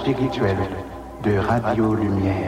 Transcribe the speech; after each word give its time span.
Spirituelle 0.00 0.56
de 1.22 1.36
Radio 1.38 1.94
Lumière. 1.94 2.39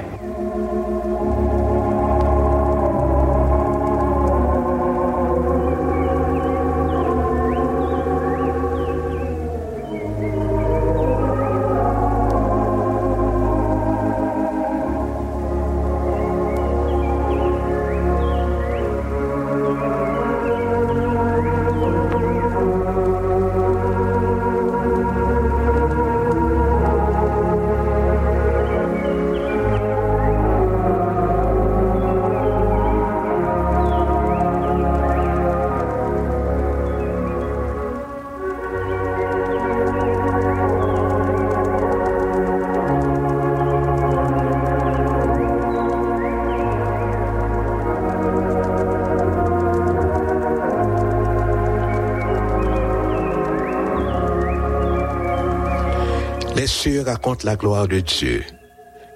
Cieux 56.73 57.03
racontent 57.03 57.45
la 57.45 57.57
gloire 57.57 57.87
de 57.87 58.01
Dieu 58.01 58.43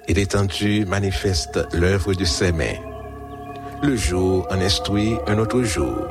et 0.07 0.13
l'étendue 0.13 0.85
manifeste 0.85 1.59
l'œuvre 1.73 2.13
de 2.13 2.23
ses 2.23 2.51
mains. 2.51 2.79
Le 3.81 3.95
jour 3.95 4.47
en 4.49 4.61
instruit 4.61 5.17
un 5.27 5.39
autre 5.39 5.63
jour. 5.63 6.07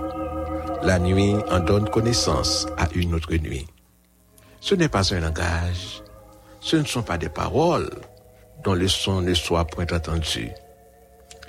La 0.82 0.98
nuit 0.98 1.36
en 1.48 1.60
donne 1.60 1.88
connaissance 1.88 2.66
à 2.76 2.88
une 2.94 3.14
autre 3.14 3.34
nuit. 3.34 3.66
Ce 4.60 4.74
n'est 4.74 4.88
pas 4.88 5.14
un 5.14 5.20
langage, 5.20 6.02
ce 6.60 6.76
ne 6.76 6.84
sont 6.84 7.02
pas 7.02 7.16
des 7.16 7.28
paroles 7.28 7.90
dont 8.64 8.74
le 8.74 8.88
son 8.88 9.22
ne 9.22 9.32
soit 9.32 9.64
point 9.66 9.86
entendu. 9.92 10.50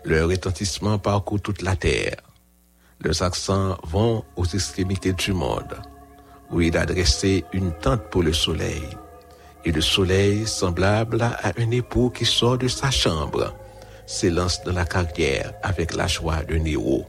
Leur 0.06 0.30
retentissement 0.30 1.00
parcourt 1.00 1.42
toute 1.42 1.64
la 1.64 1.76
terre. 1.76 2.18
Leurs 3.02 3.24
accents 3.24 3.78
vont 3.84 4.24
aux 4.36 4.46
extrémités 4.46 5.14
du 5.14 5.34
monde, 5.34 5.76
où 6.52 6.62
il 6.62 6.78
a 6.78 6.86
dressé 6.86 7.46
une 7.52 7.72
tente 7.74 8.10
pour 8.10 8.22
le 8.24 8.34
soleil 8.34 8.88
et 9.68 9.72
le 9.74 9.82
soleil, 9.82 10.48
semblable 10.48 11.22
à 11.22 11.52
un 11.58 11.72
époux 11.72 12.10
qui 12.10 12.24
sort 12.24 12.58
de 12.58 12.70
sa 12.70 12.90
chambre, 12.90 13.54
s'élance 14.06 14.64
dans 14.64 14.72
la 14.72 14.86
carrière 14.86 15.54
avec 15.62 15.94
la 15.94 16.08
joie 16.08 16.42
d'un 16.44 16.64
héros. 16.64 17.06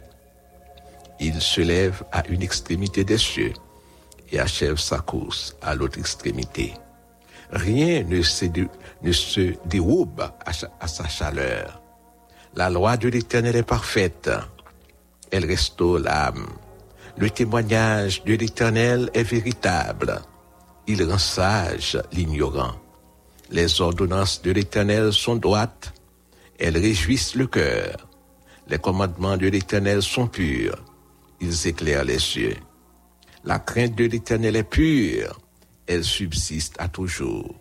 Il 1.21 1.41
se 1.41 1.61
lève 1.61 2.03
à 2.11 2.27
une 2.27 2.43
extrémité 2.43 3.05
des 3.05 3.17
cieux 3.17 3.53
et 4.33 4.41
achève 4.41 4.77
sa 4.77 4.99
course 4.99 5.57
à 5.63 5.77
l'autre 5.77 6.01
extrémité. 6.01 6.75
Rien 7.53 8.03
ne 8.03 8.22
se, 8.22 9.54
dérobe 9.66 10.28
à 10.81 10.89
sa 10.89 11.09
chaleur. 11.09 11.81
La 12.57 12.71
loi 12.71 12.97
de 12.97 13.09
l'Éternel 13.09 13.54
est 13.54 13.63
parfaite. 13.63 14.31
Elle 15.31 15.47
restaure 15.47 16.01
l'âme. 16.01 16.49
Le 17.19 17.31
témoignage 17.31 18.25
de 18.25 18.34
l'Éternel 18.34 19.11
est 19.15 19.22
véritable. 19.22 20.21
Il 20.91 21.05
rend 21.05 21.19
sage 21.19 22.01
l'ignorant. 22.13 22.75
Les 23.51 23.83
ordonnances 23.83 24.41
de 24.41 24.51
l'Éternel 24.51 25.13
sont 25.13 25.37
droites. 25.37 25.93
Elles 26.59 26.79
réjouissent 26.79 27.35
le 27.35 27.47
cœur. 27.47 28.09
Les 28.69 28.79
commandements 28.79 29.37
de 29.37 29.49
l'Éternel 29.49 30.01
sont 30.03 30.29
purs. 30.29 30.83
Ils 31.41 31.67
éclairent 31.67 32.05
les 32.05 32.37
yeux. 32.39 32.57
La 33.45 33.59
crainte 33.59 33.97
de 33.97 34.05
l'Éternel 34.05 34.57
est 34.57 34.63
pure. 34.63 35.39
Elle 35.87 36.05
subsiste 36.05 36.77
à 36.79 36.89
toujours. 36.89 37.55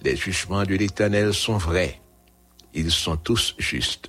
Les 0.00 0.14
jugements 0.14 0.64
de 0.64 0.76
l'Éternel 0.76 1.34
sont 1.34 1.58
vrais. 1.58 2.00
Ils 2.74 2.92
sont 2.92 3.16
tous 3.16 3.56
justes. 3.58 4.08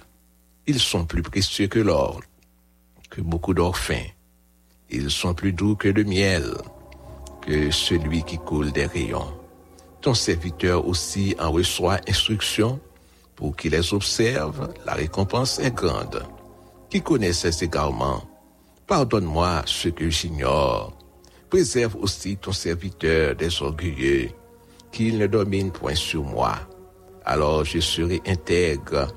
Ils 0.67 0.79
sont 0.79 1.05
plus 1.05 1.23
précieux 1.23 1.67
que 1.67 1.79
l'or, 1.79 2.21
que 3.09 3.21
beaucoup 3.21 3.55
d'or 3.55 3.77
fin. 3.77 4.05
Ils 4.91 5.09
sont 5.09 5.33
plus 5.33 5.53
doux 5.53 5.75
que 5.75 5.87
le 5.87 6.03
miel, 6.03 6.53
que 7.45 7.71
celui 7.71 8.23
qui 8.23 8.37
coule 8.37 8.71
des 8.71 8.85
rayons. 8.85 9.33
Ton 10.01 10.13
serviteur 10.13 10.87
aussi 10.87 11.35
en 11.39 11.51
reçoit 11.51 11.99
instruction 12.07 12.79
pour 13.35 13.55
qu'il 13.55 13.71
les 13.71 13.93
observe, 13.93 14.69
la 14.85 14.93
récompense 14.93 15.59
est 15.59 15.73
grande. 15.73 16.23
Qui 16.89 17.01
connaît 17.01 17.33
ses 17.33 17.69
Pardonne-moi 18.87 19.63
ce 19.65 19.89
que 19.89 20.09
j'ignore. 20.09 20.93
Préserve 21.49 21.95
aussi 21.95 22.37
ton 22.37 22.51
serviteur 22.51 23.35
des 23.35 23.61
orgueilleux, 23.61 24.29
qu'il 24.91 25.17
ne 25.17 25.27
domine 25.27 25.71
point 25.71 25.95
sur 25.95 26.23
moi. 26.23 26.55
Alors 27.25 27.63
je 27.63 27.79
serai 27.79 28.21
intègre, 28.27 29.07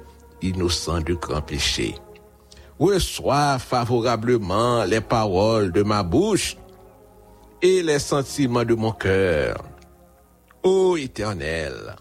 innocent 0.43 1.00
de 1.00 1.14
grands 1.14 1.43
péchés. 1.43 1.94
Reçois 2.78 3.58
favorablement 3.58 4.84
les 4.84 5.00
paroles 5.00 5.73
de 5.73 5.82
ma 5.82 6.02
bouche 6.02 6.56
et 7.62 7.82
les 7.82 7.99
sentiments 7.99 8.64
de 8.64 8.75
mon 8.75 8.93
cœur. 8.93 9.64
Ô 10.62 10.97
Éternel, 10.97 11.97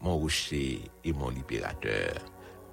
mon 0.00 0.18
rocher 0.18 0.80
et 1.04 1.12
mon 1.12 1.30
libérateur. 1.30 2.14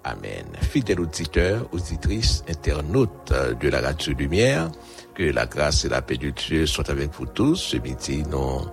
Amen. 0.04 0.46
Fidèles 0.62 1.00
auditeurs, 1.00 1.68
auditrices, 1.72 2.44
internautes 2.50 3.34
de 3.62 3.70
la 3.70 3.80
radio 3.80 4.14
lumière, 4.14 4.70
que 5.16 5.24
la 5.24 5.46
grâce 5.46 5.86
et 5.86 5.90
la 5.90 6.02
paix 6.02 6.18
de 6.18 6.32
Dieu 6.32 6.66
soient 6.66 6.90
avec 6.90 7.14
vous 7.14 7.26
tous. 7.26 7.56
Ce 7.56 7.78
midi, 7.78 8.24
nous 8.30 8.68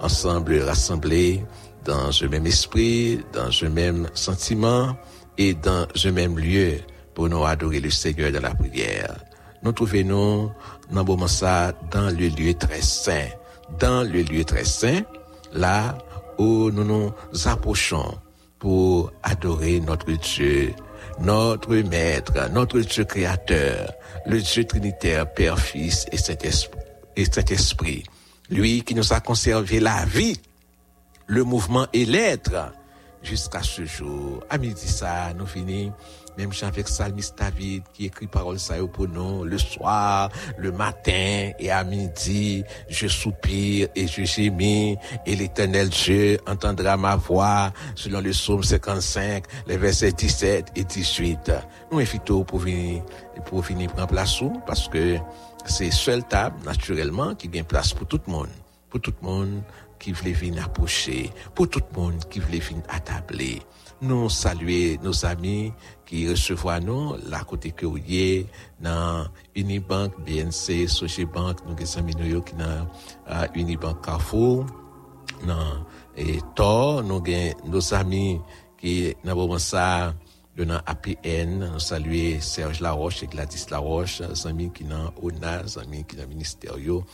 ensemble 0.00 0.58
rassemblés 0.60 1.44
dans 1.84 2.10
un 2.22 2.28
même 2.28 2.46
esprit, 2.46 3.20
dans 3.32 3.50
un 3.62 3.68
même 3.70 4.08
sentiment 4.14 4.96
et 5.38 5.54
dans 5.54 5.86
un 6.04 6.12
même 6.12 6.38
lieu 6.38 6.78
pour 7.14 7.28
nous 7.28 7.44
adorer 7.44 7.80
le 7.80 7.90
Seigneur 7.90 8.30
dans 8.30 8.42
la 8.42 8.54
prière. 8.54 9.16
Nous 9.62 9.72
trouvons 9.72 10.52
dans 10.90 11.26
ça 11.26 11.72
dans 11.90 12.08
le 12.08 12.28
lieu 12.28 12.54
très 12.54 12.80
saint, 12.80 13.28
dans 13.78 14.02
le 14.02 14.22
lieu 14.22 14.44
très 14.44 14.64
saint, 14.64 15.02
là 15.52 15.98
où 16.38 16.70
nous 16.70 16.84
nous 16.84 17.12
approchons 17.44 18.18
pour 18.58 19.12
adorer 19.22 19.80
notre 19.80 20.10
Dieu, 20.12 20.74
notre 21.18 21.74
Maître, 21.76 22.50
notre 22.52 22.80
Dieu 22.80 23.04
créateur, 23.04 23.92
le 24.26 24.40
Dieu 24.40 24.64
trinitaire, 24.64 25.32
Père, 25.32 25.58
Fils 25.58 26.06
et 26.12 26.16
Saint-Esprit. 26.16 26.80
Et 27.16 27.24
Saint-Esprit. 27.26 28.04
Lui 28.48 28.82
qui 28.82 28.94
nous 28.94 29.12
a 29.12 29.20
conservé 29.20 29.80
la 29.80 30.04
vie, 30.06 30.40
le 31.26 31.44
mouvement 31.44 31.86
et 31.92 32.04
l'être 32.04 32.72
jusqu'à 33.22 33.62
ce 33.62 33.84
jour. 33.84 34.42
À 34.48 34.58
midi 34.58 34.88
ça, 34.88 35.32
nous 35.36 35.46
finissons 35.46 35.92
même 36.38 36.50
avec 36.62 36.88
Salmiste 36.88 37.38
David 37.38 37.82
qui 37.92 38.06
écrit 38.06 38.26
parole 38.26 38.58
ça 38.58 38.74
pour 38.92 39.08
nous 39.08 39.44
le 39.44 39.58
soir, 39.58 40.30
le 40.58 40.72
matin 40.72 41.50
et 41.58 41.70
à 41.70 41.84
midi, 41.84 42.64
je 42.88 43.06
soupire 43.06 43.88
et 43.94 44.06
je 44.06 44.24
gémis 44.24 44.96
et 45.26 45.36
l'éternel 45.36 45.88
Dieu 45.88 46.38
entendra 46.46 46.96
ma 46.96 47.16
voix 47.16 47.72
selon 47.94 48.20
le 48.20 48.30
psaume 48.30 48.62
55, 48.62 49.44
les 49.66 49.76
versets 49.76 50.12
17 50.12 50.72
et 50.76 50.84
18. 50.84 51.52
Nous 51.92 51.98
invitons 51.98 52.44
pour 52.44 52.60
venir, 52.60 53.02
pour 53.46 53.60
venir 53.60 53.90
prendre 53.90 54.08
place 54.08 54.40
parce 54.66 54.88
que 54.88 55.18
c'est 55.66 55.90
seule 55.90 56.24
table, 56.24 56.56
naturellement, 56.64 57.34
qui 57.34 57.48
gagne 57.48 57.64
place 57.64 57.92
pour 57.92 58.06
tout 58.06 58.20
le 58.26 58.32
monde. 58.32 58.48
Pour 58.88 59.00
tout 59.00 59.14
le 59.20 59.26
monde 59.26 59.62
qui 59.98 60.12
veut 60.12 60.32
venir 60.32 60.64
approcher, 60.64 61.30
pour 61.54 61.68
tout 61.68 61.82
le 61.92 62.00
monde 62.00 62.24
qui 62.30 62.40
veut 62.40 62.58
venir 62.58 62.82
attabler. 62.88 63.60
Nous 64.02 64.30
saluer 64.30 64.98
nos 65.02 65.26
amis 65.26 65.72
ki 66.10 66.24
resevwa 66.26 66.80
nou 66.82 67.14
la 67.30 67.44
kote 67.46 67.70
ke 67.78 67.86
ou 67.86 68.00
ye 68.02 68.42
nan 68.82 69.30
Unibank, 69.54 70.16
BNC, 70.26 70.88
Sochebank, 70.90 71.62
nou 71.62 71.78
gen 71.78 71.86
san 71.86 72.06
minou 72.06 72.26
yo 72.26 72.40
ki 72.42 72.56
nan 72.58 72.88
uh, 73.28 73.46
Unibank 73.54 74.02
Carrefour, 74.02 74.66
nan 75.46 75.84
e, 76.18 76.40
Tor, 76.58 77.04
nou 77.06 77.22
gen 77.22 77.54
nou 77.68 77.82
zami 77.84 78.40
ki 78.80 79.14
nan 79.22 79.36
boman 79.36 79.54
bon 79.54 79.62
sa 79.62 79.84
yo 80.58 80.66
nan 80.66 80.82
APN, 80.90 81.60
nou 81.62 81.82
salwe 81.84 82.40
Serge 82.42 82.82
Laroche 82.82 83.28
e 83.28 83.30
Gladys 83.30 83.68
Laroche, 83.70 84.32
zami 84.34 84.66
ki 84.74 84.88
nan 84.90 85.12
ONA, 85.22 85.60
zami 85.70 86.02
ki 86.10 86.18
nan 86.18 86.32
Ministeryo, 86.32 87.04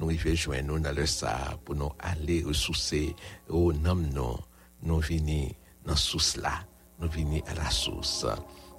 nou 0.00 0.14
i 0.14 0.16
vejwen 0.22 0.64
nou 0.70 0.80
nan 0.80 0.96
lè 0.96 1.04
sa 1.10 1.34
pou 1.60 1.76
nou 1.76 1.92
ale 2.00 2.40
resouse 2.48 3.02
ou 3.52 3.76
nam 3.76 4.06
nou 4.16 4.40
nou 4.86 5.04
vini 5.04 5.50
nan 5.84 6.00
sous 6.00 6.38
la. 6.40 6.56
Nous 7.00 7.08
venons 7.08 7.42
à 7.46 7.54
la 7.54 7.70
source. 7.70 8.26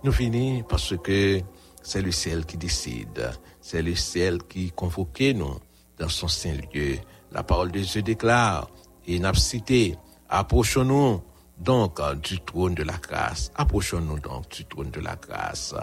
Nous 0.04 0.12
venons 0.12 0.64
parce 0.64 0.96
que 0.98 1.42
c'est 1.81 2.02
le 2.02 2.12
ciel 2.12 2.46
qui 2.46 2.58
décide, 2.58 3.31
c'est 3.62 3.81
le 3.81 3.96
ciel 3.96 4.44
qui 4.44 4.72
convoque 4.72 5.22
nous 5.36 5.56
dans 5.98 6.10
son 6.10 6.28
saint 6.28 6.58
lieu. 6.74 6.98
La 7.31 7.44
parole 7.44 7.72
de 7.72 7.80
Dieu 7.80 8.02
déclare, 8.02 8.69
et 9.08 9.19
n'a 9.19 9.34
cité, 9.34 9.96
approchons-nous 10.30 11.22
donc 11.58 12.00
du 12.22 12.40
trône 12.42 12.75
de 12.75 12.84
la 12.84 12.98
grâce, 12.98 13.52
approchons-nous 13.56 14.19
donc 14.19 14.50
du 14.50 14.66
trône 14.66 14.92
de 14.92 15.00
la 15.00 15.16
grâce 15.16 15.74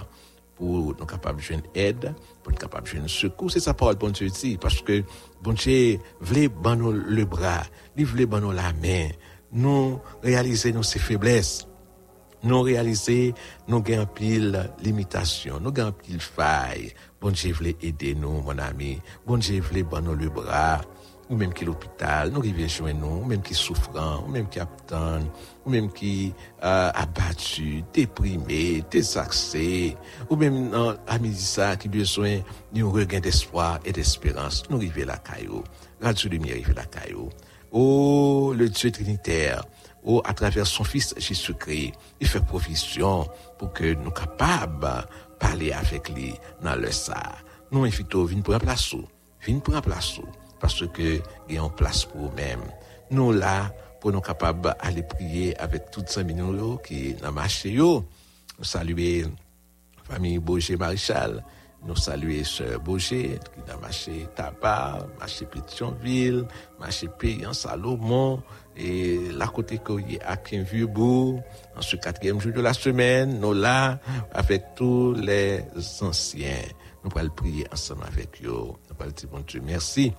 pour 0.55 0.95
nous 0.99 1.07
capables 1.07 1.41
de 1.41 1.79
aide, 1.79 2.15
pour 2.43 2.53
nous 2.53 2.59
capables 2.59 2.89
de 2.89 3.09
secours. 3.09 3.51
C'est 3.51 3.61
sa 3.61 3.75
parole, 3.75 3.97
bon 3.97 4.11
Dieu 4.11 4.29
dit, 4.29 4.57
parce 4.57 4.81
que 4.83 5.03
bon 5.43 5.53
Dieu 5.53 5.99
voulait 6.21 6.49
nous 6.77 6.93
le 6.93 7.25
bras, 7.25 7.65
il 7.97 8.07
voulait 8.07 8.27
nous 8.27 8.53
la 8.53 8.73
main, 8.75 9.09
nous 9.53 10.01
réaliser 10.23 10.73
nos 10.73 10.83
faiblesses, 10.83 11.67
nous 12.45 12.63
réaliser 12.63 13.35
nos 13.69 13.81
gains 13.81 14.07
pile 14.07 14.71
limitations, 14.83 15.61
nos 15.61 15.73
gains 15.73 15.93
pile 15.93 16.21
failles. 16.21 16.93
Bon 17.21 17.31
Dieu 17.31 17.53
voulait 17.53 17.77
aider 17.83 18.15
nous, 18.15 18.43
mon 18.43 18.59
ami. 18.59 19.01
Bon 19.27 19.39
Dieu 19.39 19.61
voulait 19.61 19.85
nous 20.03 20.15
le 20.15 20.29
bras, 20.29 20.83
ou 21.31 21.37
même 21.37 21.55
qui 21.55 21.65
l'hôpital, 21.65 22.31
nous 22.31 22.43
joindre 22.69 23.01
nous, 23.01 23.23
ou 23.23 23.25
même 23.25 23.41
qui 23.41 23.55
souffrant, 23.55 24.25
ou 24.27 24.31
même 24.31 24.49
qui 24.49 24.61
attend, 24.61 25.21
ou 25.65 25.71
même 25.71 25.91
qui 25.91 26.35
euh, 26.63 26.91
abattu, 26.95 27.83
déprimé, 27.93 28.85
désaxé, 28.91 29.97
ou 30.29 30.37
même 30.37 30.71
à 31.07 31.19
midi 31.19 31.43
ça 31.43 31.77
qui 31.77 31.89
besoin 31.89 32.41
d'un 32.73 32.87
regain 32.87 33.21
d'espoir 33.21 33.81
et 33.85 33.93
d'espérance. 33.93 34.65
Nous 34.69 34.79
rivions 34.79 35.07
la 35.07 35.17
caillou. 35.17 35.65
Radio 36.03 36.31
Lumière 36.31 36.57
rivions 36.57 36.75
la 36.75 36.85
caillou. 36.85 37.31
Oh, 37.73 38.53
le 38.57 38.69
Dieu 38.69 38.93
trinitaire, 38.93 39.65
oh, 40.05 40.23
à 40.25 40.35
travers 40.35 40.67
son 40.67 40.85
Fils 40.85 41.15
Jésus-Christ, 41.17 41.93
il 42.21 42.27
fait 42.27 42.45
provision 42.45 43.27
pour 43.59 43.73
que 43.73 43.95
nous 43.95 44.11
capables 44.11 45.07
parler 45.39 45.73
avec 45.73 46.09
lui 46.11 46.35
dans 46.63 46.77
le 46.77 46.91
ça. 46.91 47.21
Nous 47.71 47.85
invitons, 47.85 48.25
venir 48.25 48.43
pour 48.43 48.59
place, 48.59 48.95
venir 49.45 49.63
pour 49.63 49.75
un 49.75 49.81
place, 49.81 50.21
parce 50.61 50.87
que 50.89 51.21
il 51.49 51.55
y 51.55 51.59
a 51.59 51.63
une 51.63 51.71
place 51.71 52.05
pour 52.05 52.23
nous-mêmes. 52.23 52.63
Nous 53.11 53.33
là, 53.33 53.73
pour 54.01 54.13
nous 54.13 54.21
capables 54.21 54.61
d'aller 54.63 55.03
prier 55.03 55.59
avec 55.59 55.91
toutes 55.91 56.09
ces 56.09 56.25
millions 56.25 56.77
qui 56.77 57.17
ont 57.27 57.33
marché, 57.33 57.73
nous 57.77 58.05
saluer 58.63 59.25
famille 60.05 60.39
Bourget 60.39 60.77
Maréchal, 60.77 61.43
nous 61.87 61.97
saluer 61.97 62.45
Sœur 62.45 62.81
Boger, 62.81 63.39
qui 63.53 63.71
a 63.71 63.77
marché 63.77 64.27
Tabac, 64.35 65.07
marché 65.19 65.47
Pétionville, 65.47 66.47
marché 66.79 67.09
Payan 67.19 67.53
Salomon, 67.53 68.43
et 68.77 69.21
la 69.33 69.47
côté 69.47 69.79
que 69.79 69.93
à 70.25 70.37
Vieux-Bourg, 70.53 71.43
en 71.77 71.81
ce 71.81 71.97
quatrième 71.97 72.41
jour 72.41 72.53
de 72.53 72.61
la 72.61 72.73
semaine, 72.73 73.39
nous 73.41 73.53
là, 73.53 73.99
avec 74.33 74.75
tous 74.75 75.13
les 75.15 75.61
anciens. 76.01 76.63
Nous 77.05 77.11
allons 77.17 77.31
prier 77.31 77.67
ensemble 77.73 78.05
avec 78.05 78.43
eux. 78.45 78.49
Nous 78.49 78.77
allons 78.99 79.13
dire, 79.13 79.29
bon 79.31 79.45
Dieu, 79.47 79.63
merci, 79.65 80.13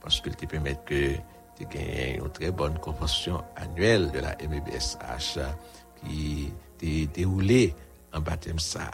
parce 0.00 0.20
qu'il 0.20 0.34
te 0.34 0.46
permet 0.46 0.78
que 0.84 1.14
tu 1.56 1.64
gagnes 1.66 2.22
une 2.24 2.30
très 2.30 2.50
bonne 2.50 2.78
convention 2.78 3.42
annuelle 3.56 4.10
de 4.10 4.18
la 4.18 4.36
MEBSH 4.48 5.38
qui 6.04 6.52
t'est 6.78 7.06
déroulée 7.06 7.74
en 8.12 8.20
baptême 8.20 8.58
ça 8.58 8.90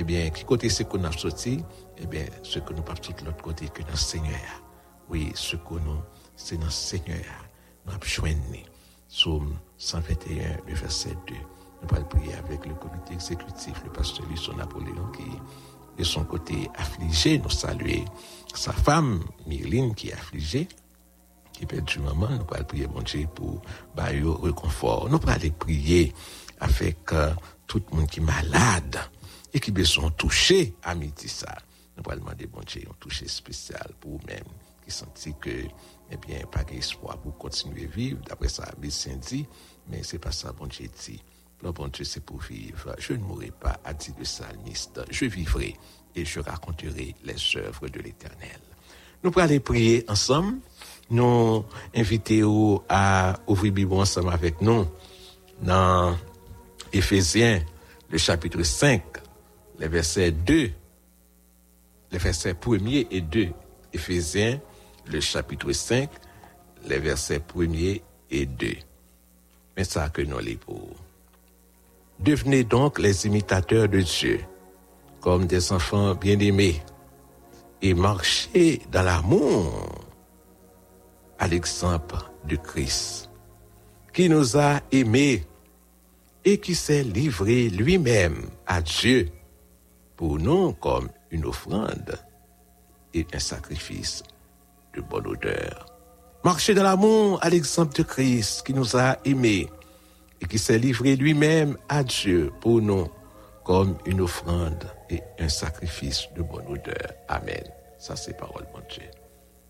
eh 0.00 0.04
bien, 0.04 0.30
qui 0.30 0.44
côté 0.44 0.68
c'est 0.68 0.84
qu'on 0.84 1.04
a 1.04 1.12
sorti, 1.12 1.62
eh 1.98 2.06
bien, 2.06 2.24
ce 2.42 2.58
que 2.58 2.72
nous 2.72 2.82
partons 2.82 3.12
de 3.18 3.26
l'autre 3.26 3.42
côté 3.42 3.68
que 3.68 3.82
dans 3.82 3.90
le 3.90 3.96
Seigneur. 3.96 4.62
Oui, 5.08 5.30
ce 5.34 5.56
que 5.56 5.74
nous, 5.74 6.00
c'est 6.36 6.56
dans 6.56 6.64
le 6.64 6.70
Seigneur. 6.70 7.49
Nous 7.86 7.92
joigné. 8.04 8.66
Somme 9.08 9.56
121, 9.78 10.58
le 10.68 10.74
verset 10.74 11.16
2. 11.26 11.34
Nous 11.82 11.96
allons 11.96 12.04
prier 12.06 12.34
avec 12.34 12.64
le 12.66 12.74
comité 12.74 13.14
exécutif, 13.14 13.82
le 13.84 13.90
pasteur 13.90 14.26
Lucie 14.28 14.54
Napoléon, 14.54 15.10
qui, 15.16 15.24
de 15.98 16.04
son 16.04 16.24
côté, 16.24 16.70
affligé, 16.76 17.38
nous 17.38 17.50
saluer 17.50 18.04
sa 18.54 18.72
femme, 18.72 19.20
Myrline, 19.46 19.94
qui 19.94 20.10
est 20.10 20.12
affligée, 20.12 20.68
qui 21.52 21.66
perd 21.66 21.86
du 21.86 21.98
maman. 22.00 22.28
Nous 22.30 22.46
allons 22.54 22.64
prier, 22.64 22.86
mon 22.86 23.02
Dieu, 23.02 23.26
pour 23.34 23.60
le 23.96 24.30
réconfort. 24.30 25.08
Nous 25.08 25.18
allons 25.26 25.50
prier 25.58 26.14
avec 26.60 27.12
euh, 27.12 27.32
tout 27.66 27.82
le 27.90 27.96
monde 27.96 28.08
qui 28.08 28.20
est 28.20 28.22
malade 28.22 28.98
et 29.52 29.60
qui 29.60 29.72
sont 29.84 30.10
touchés 30.10 30.74
à 30.82 30.94
ça. 31.26 31.56
Nous 31.96 32.10
allons 32.10 32.20
demander, 32.20 32.46
bon 32.46 32.60
Dieu, 32.66 32.82
un 32.88 32.94
touché 33.00 33.26
spécial 33.26 33.90
pour 34.00 34.12
vous-même, 34.12 34.44
qui 34.84 34.90
sentit 34.90 35.34
que, 35.40 35.64
eh 36.10 36.16
bien, 36.16 36.40
pas 36.50 36.64
d'espoir 36.64 37.18
pour 37.18 37.36
continuer 37.38 37.84
à 37.84 37.88
vivre. 37.88 38.20
D'après 38.28 38.48
ça, 38.48 38.68
médecin 38.80 39.16
dit, 39.16 39.46
mais 39.88 40.02
c'est 40.02 40.18
pas 40.18 40.32
ça, 40.32 40.52
bon 40.52 40.66
Dieu 40.66 40.88
dit. 41.06 41.22
Le 41.62 41.72
bon 41.72 41.88
Dieu, 41.88 42.04
c'est 42.04 42.24
pour 42.24 42.40
vivre. 42.40 42.94
Je 42.98 43.12
ne 43.12 43.18
mourrai 43.18 43.50
pas, 43.50 43.78
a 43.84 43.92
dit 43.92 44.12
le 44.18 44.24
psalmiste. 44.24 45.00
Je 45.10 45.26
vivrai 45.26 45.76
et 46.14 46.24
je 46.24 46.40
raconterai 46.40 47.14
les 47.24 47.56
œuvres 47.56 47.88
de 47.88 48.00
l'éternel. 48.00 48.60
Nous 49.22 49.32
allons 49.36 49.60
prier 49.60 50.04
ensemble. 50.08 50.56
nous 51.10 51.64
invitons 51.94 52.82
à 52.88 53.38
ouvrir 53.46 53.72
Bible 53.72 53.92
ensemble 53.94 54.30
avec 54.30 54.60
nous 54.62 54.86
dans 55.60 56.16
Éphésiens, 56.92 57.62
le 58.08 58.18
chapitre 58.18 58.62
5, 58.62 59.02
les 59.78 59.88
versets 59.88 60.32
2, 60.32 60.70
les 62.12 62.18
versets 62.18 62.54
1er 62.54 63.06
et 63.10 63.20
2. 63.20 63.48
Éphésiens, 63.92 64.60
le 65.10 65.20
chapitre 65.20 65.72
5, 65.72 66.08
les 66.86 66.98
versets 66.98 67.40
1er 67.40 68.02
et 68.30 68.46
2. 68.46 68.74
Mais 69.76 69.84
ça 69.84 70.08
que 70.08 70.22
nous 70.22 70.38
les. 70.38 70.58
Devenez 72.18 72.64
donc 72.64 72.98
les 72.98 73.26
imitateurs 73.26 73.88
de 73.88 74.00
Dieu, 74.00 74.40
comme 75.20 75.46
des 75.46 75.72
enfants 75.72 76.14
bien-aimés, 76.14 76.82
et 77.82 77.94
marchez 77.94 78.82
dans 78.90 79.02
l'amour 79.02 80.04
à 81.38 81.48
l'exemple 81.48 82.16
de 82.44 82.56
Christ, 82.56 83.30
qui 84.12 84.28
nous 84.28 84.56
a 84.56 84.80
aimés 84.92 85.44
et 86.44 86.58
qui 86.58 86.74
s'est 86.74 87.02
livré 87.02 87.68
lui-même 87.68 88.48
à 88.66 88.80
Dieu 88.80 89.28
pour 90.16 90.38
nous 90.38 90.72
comme 90.74 91.08
une 91.30 91.46
offrande 91.46 92.18
et 93.14 93.26
un 93.32 93.38
sacrifice 93.38 94.22
de 94.94 95.00
bonne 95.00 95.26
odeur. 95.26 95.86
Marchez 96.44 96.74
dans 96.74 96.82
l'amour 96.82 97.38
à 97.42 97.50
l'exemple 97.50 97.94
de 97.94 98.02
Christ 98.02 98.66
qui 98.66 98.72
nous 98.72 98.96
a 98.96 99.18
aimés 99.24 99.68
et 100.40 100.46
qui 100.46 100.58
s'est 100.58 100.78
livré 100.78 101.16
lui-même 101.16 101.76
à 101.88 102.02
Dieu 102.02 102.50
pour 102.60 102.80
nous 102.80 103.08
comme 103.64 103.96
une 104.06 104.22
offrande 104.22 104.84
et 105.10 105.22
un 105.38 105.48
sacrifice 105.48 106.28
de 106.34 106.42
bonne 106.42 106.66
odeur. 106.66 107.12
Amen. 107.28 107.62
Ça, 107.98 108.16
c'est 108.16 108.36
parole 108.36 108.64
de 108.74 108.94
Dieu. 108.94 109.10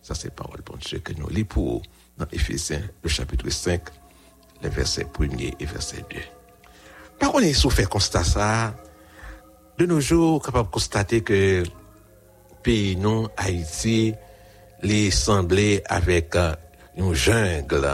Ça, 0.00 0.14
c'est 0.14 0.32
parole 0.32 0.60
de 0.60 0.78
Dieu 0.78 1.00
que 1.00 1.12
nous 1.14 1.28
lisons 1.28 1.46
pour 1.46 1.82
dans 2.16 2.26
Éphésiens, 2.32 2.82
le 3.02 3.08
chapitre 3.08 3.48
5, 3.50 3.82
les 4.62 4.68
versets 4.68 5.06
1 5.18 5.28
et 5.58 5.64
verset 5.64 6.04
2. 6.10 6.16
Par 7.18 7.32
contre, 7.32 7.44
il 7.44 7.54
faut 7.54 7.70
faire 7.70 7.88
constat 7.88 8.24
ça. 8.24 8.74
De 9.76 9.86
nos 9.86 10.00
jours, 10.00 10.42
capable 10.42 10.68
de 10.68 10.72
constater 10.72 11.22
que 11.22 11.64
pays 12.62 12.96
non 12.96 13.28
Haïti 13.36 14.14
les 14.82 15.10
semblait 15.10 15.82
avec 15.86 16.36
euh, 16.36 16.54
une 16.96 17.14
jungle. 17.14 17.88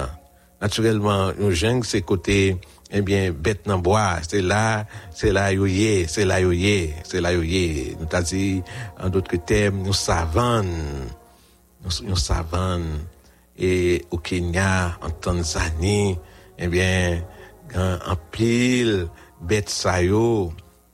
Naturellement, 0.60 1.32
une 1.38 1.50
jungle, 1.50 1.84
c'est 1.84 2.02
côté, 2.02 2.56
eh 2.90 3.02
bien, 3.02 3.32
bête 3.32 3.66
dans 3.66 3.78
bois. 3.78 4.18
C'est 4.28 4.42
là, 4.42 4.86
c'est 5.10 5.32
là, 5.32 5.52
yoye, 5.52 6.06
c'est 6.08 6.24
là, 6.24 6.40
yoye, 6.40 6.94
c'est 7.04 7.20
là, 7.20 7.32
yoye. 7.32 7.96
Nous 7.98 8.06
t'as 8.06 8.22
dit, 8.22 8.62
en 8.98 9.08
d'autres 9.08 9.36
termes, 9.36 9.82
nous 9.82 9.92
savannes. 9.92 11.08
Nous, 11.84 12.08
nous 12.08 12.16
savannes. 12.16 13.04
Et 13.58 14.04
au 14.10 14.18
Kenya, 14.18 14.98
en 15.00 15.10
Tanzanie, 15.10 16.18
eh 16.58 16.68
bien, 16.68 17.22
en 17.74 18.16
pile, 18.30 19.08
bête 19.40 19.70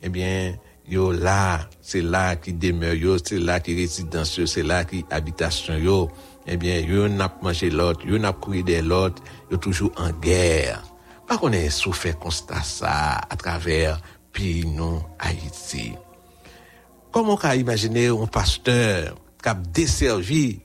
eh 0.04 0.08
bien, 0.08 0.54
yo 0.88 1.12
là, 1.12 1.68
c'est 1.80 2.02
là 2.02 2.36
qui 2.36 2.52
demeure 2.52 2.94
yo, 2.94 3.18
c'est 3.18 3.38
là 3.38 3.60
qui 3.60 3.74
résidence 3.74 4.36
yo, 4.36 4.46
c'est 4.46 4.62
là 4.62 4.84
qui 4.84 5.04
habitation 5.10 5.76
yo, 5.76 6.10
eh 6.46 6.56
bien, 6.56 6.80
yo 6.80 7.08
n'a 7.08 7.32
mangé 7.42 7.70
l'autre, 7.70 8.04
yo 8.06 8.18
n'a 8.18 8.32
couru 8.32 8.62
de 8.62 8.80
l'autre, 8.80 9.22
yo 9.50 9.56
toujours 9.56 9.92
en 9.96 10.10
guerre. 10.10 10.82
Par 11.26 11.38
contre, 11.38 11.56
on 11.64 11.70
souffert 11.70 12.18
constat 12.18 12.62
ça 12.62 13.20
à 13.28 13.36
travers 13.36 14.00
pays 14.32 14.66
non 14.66 15.02
Haïti. 15.18 15.94
Comment 17.10 17.38
on 17.42 17.52
imaginer 17.52 18.08
un 18.08 18.26
pasteur 18.26 19.14
qui 19.42 19.48
a 19.48 19.54
desservi 19.54 20.60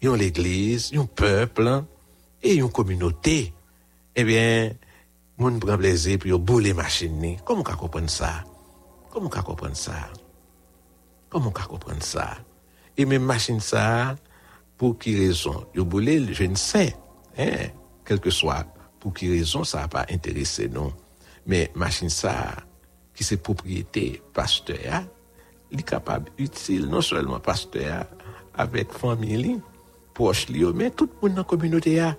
l'église, 0.00 0.90
yon 0.92 1.06
peuple 1.06 1.84
et 2.42 2.54
une 2.54 2.70
communauté, 2.70 3.52
eh 4.16 4.24
bien, 4.24 4.72
moun 5.38 5.60
prend 5.60 5.78
plaisir 5.78 6.18
puis 6.18 6.30
yo 6.30 6.38
boule 6.38 6.74
machine. 6.74 7.36
Comment 7.44 7.60
on 7.60 7.76
comprendre 7.76 8.10
ça? 8.10 8.44
Comment 9.12 9.26
on 9.26 9.42
comprendre 9.42 9.76
ça? 9.76 10.08
Comment 11.28 11.48
on 11.48 11.50
comprendre 11.50 12.02
ça? 12.02 12.38
Et 12.96 13.04
même 13.04 13.24
machine 13.24 13.60
ça, 13.60 14.16
pour 14.78 14.98
qui 14.98 15.14
raison? 15.14 15.66
Je 15.74 16.44
ne 16.44 16.54
sais. 16.54 16.96
Hein? 17.36 17.68
Quel 18.06 18.20
que 18.20 18.30
soit 18.30 18.64
pour 18.98 19.12
qui 19.12 19.28
raison, 19.28 19.64
ça 19.64 19.82
n'a 19.82 19.88
pas 19.88 20.06
intéressé 20.10 20.66
non? 20.66 20.94
Mais 21.44 21.70
machine 21.74 22.08
ça, 22.08 22.54
qui 23.14 23.22
c'est 23.22 23.36
propriété 23.36 24.22
pasteur, 24.32 25.02
il 25.70 25.80
est 25.80 25.82
capable, 25.82 26.30
utile, 26.38 26.86
non 26.86 27.02
seulement 27.02 27.38
pasteur, 27.38 28.06
avec 28.54 28.92
famille, 28.92 29.60
proche 30.14 30.48
mais 30.48 30.90
tout 30.90 31.10
le 31.20 31.28
monde 31.28 31.36
dans 31.36 31.42
la 31.42 31.44
communauté, 31.44 32.10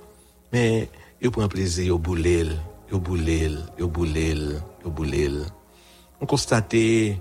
mais 0.52 0.90
il 1.22 1.32
prend 1.32 1.48
plaisir 1.48 1.96
au 1.96 1.98
boulel, 1.98 2.60
au 2.92 3.00
boulel, 3.00 3.64
au 3.80 3.88
boulel, 3.88 4.62
au 4.84 4.92
boulel. 4.92 5.46
On 6.24 6.26
constate 6.26 6.72
les 6.72 7.20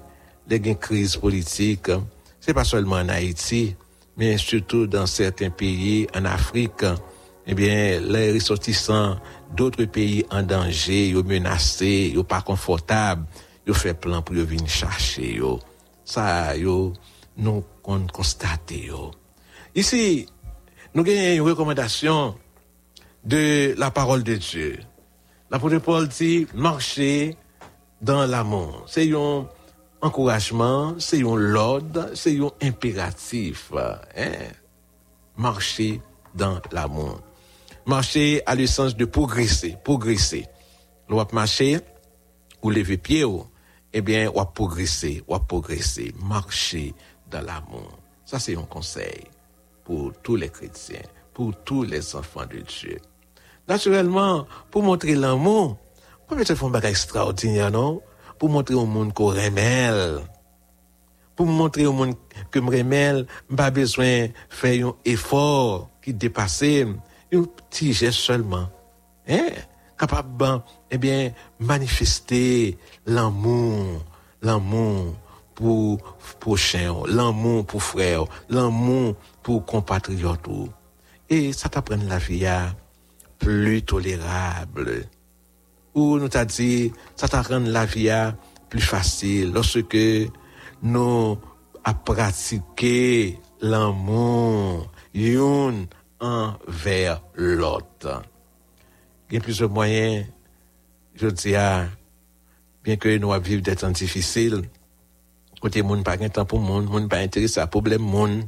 crises 0.80 1.16
politiques, 1.16 1.90
c'est 2.38 2.54
pas 2.54 2.62
seulement 2.62 2.94
en 2.94 3.08
Haïti, 3.08 3.74
mais 4.16 4.38
surtout 4.38 4.86
dans 4.86 5.06
certains 5.06 5.50
pays 5.50 6.06
en 6.14 6.24
Afrique, 6.24 6.84
eh 7.44 7.52
bien, 7.52 7.98
les 7.98 8.32
ressortissants 8.32 9.16
d'autres 9.56 9.86
pays 9.86 10.24
en 10.30 10.44
danger, 10.44 11.08
ils 11.08 11.24
menacés, 11.24 12.12
ils 12.14 12.22
pas 12.22 12.42
confortables, 12.42 13.26
ils 13.66 13.74
fait 13.74 13.94
plan 13.94 14.22
pour 14.22 14.36
venir 14.36 14.68
chercher. 14.68 15.40
Ça, 16.04 16.56
nous 16.56 17.64
constater 18.12 18.84
yo. 18.86 19.10
Ici, 19.74 20.28
nous 20.94 21.02
avons 21.02 21.10
une 21.10 21.40
recommandation 21.40 22.36
de 23.24 23.74
la 23.76 23.90
parole 23.90 24.22
de 24.22 24.36
Dieu. 24.36 24.78
L'apôtre 25.50 25.78
Paul 25.78 26.06
dit, 26.06 26.46
marcher 26.54 27.36
dans 28.02 28.26
l'amour. 28.26 28.84
C'est 28.86 29.10
un 29.14 29.48
encouragement, 30.00 30.96
c'est 30.98 31.22
un 31.22 31.36
l'ordre, 31.36 32.10
c'est 32.14 32.38
un 32.38 32.50
impératif. 32.60 33.72
Hein? 34.16 34.32
Marcher 35.36 36.02
dans 36.34 36.60
l'amour. 36.72 37.20
Marcher 37.86 38.42
a 38.46 38.54
le 38.54 38.66
sens 38.66 38.96
de 38.96 39.04
progresser, 39.04 39.76
progresser. 39.82 40.46
L'on 41.08 41.26
marcher, 41.32 41.80
ou 42.62 42.70
lever 42.70 42.96
pied, 42.96 43.24
eh 43.92 44.00
bien, 44.02 44.30
on 44.34 44.44
progresser, 44.46 45.22
on 45.28 45.38
progresser, 45.38 46.12
marcher 46.22 46.94
dans 47.30 47.42
l'amour. 47.42 47.98
Ça, 48.24 48.38
c'est 48.38 48.56
un 48.56 48.62
conseil 48.62 49.24
pour 49.84 50.12
tous 50.22 50.36
les 50.36 50.48
chrétiens, 50.48 51.02
pour 51.34 51.54
tous 51.64 51.82
les 51.82 52.14
enfants 52.14 52.46
de 52.46 52.58
Dieu. 52.60 52.98
Naturellement, 53.68 54.46
pour 54.70 54.82
montrer 54.82 55.14
l'amour, 55.14 55.78
pour 56.32 56.38
mettre 56.38 56.64
un 56.64 56.70
bagage 56.70 56.90
extraordinaire, 56.92 57.70
non? 57.70 58.00
Pour 58.38 58.48
montrer 58.48 58.74
au 58.74 58.86
monde 58.86 59.12
qu'on 59.12 59.26
remèle. 59.26 60.20
Pour 61.36 61.44
montrer 61.46 61.84
au 61.84 61.92
monde 61.92 62.14
que 62.50 62.58
je 62.58 62.64
remèle, 62.64 63.26
pas 63.54 63.70
besoin 63.70 64.28
de 64.28 64.32
faire 64.48 64.88
un 64.88 64.94
effort 65.04 65.90
qui 66.02 66.14
dépasse, 66.14 66.62
un 66.62 67.42
petit 67.68 67.92
geste 67.92 68.18
seulement. 68.18 68.70
Hein? 69.28 69.50
Capable, 69.98 70.62
eh 70.90 70.96
bien, 70.96 71.32
manifester 71.60 72.78
l'amour, 73.04 74.02
l'amour 74.40 75.14
pour 75.54 75.98
prochain, 76.40 76.94
l'amour 77.08 77.66
pour 77.66 77.82
frère, 77.82 78.24
l'amour 78.48 79.16
pour 79.42 79.66
compatriotes. 79.66 80.48
Et 81.28 81.52
ça 81.52 81.68
t'apprend 81.68 81.98
la 82.08 82.16
vie 82.16 82.48
plus 83.38 83.82
tolérable. 83.82 85.06
Ou 85.94 86.18
nous 86.18 86.28
t'a 86.28 86.44
dit, 86.44 86.92
ça 87.16 87.28
t'apprend 87.28 87.58
la 87.58 87.84
vie 87.84 88.10
plus 88.68 88.80
facile 88.80 89.52
lorsque 89.52 89.96
nous 90.82 91.38
a 91.84 91.94
pratiqué 91.94 93.38
l'amour 93.60 94.90
l'un 95.14 95.86
envers 96.20 97.22
l'autre. 97.34 98.22
Il 99.30 99.34
y 99.34 99.36
a 99.38 99.40
plusieurs 99.40 99.70
moyens, 99.70 100.26
je 101.14 101.28
dis, 101.28 101.54
bien 102.84 102.96
que 102.96 103.18
nous 103.18 103.32
vivons 103.40 103.62
des 103.62 103.76
temps 103.76 103.90
difficiles, 103.90 104.62
côté 105.60 105.82
monde 105.82 106.04
pas 106.04 106.16
temps 106.16 106.44
pour 106.44 106.60
monde, 106.60 106.86
monde 106.86 107.08
pas 107.08 107.18
intéressé 107.18 107.60
à 107.60 107.66
problème 107.66 108.02
monde. 108.02 108.44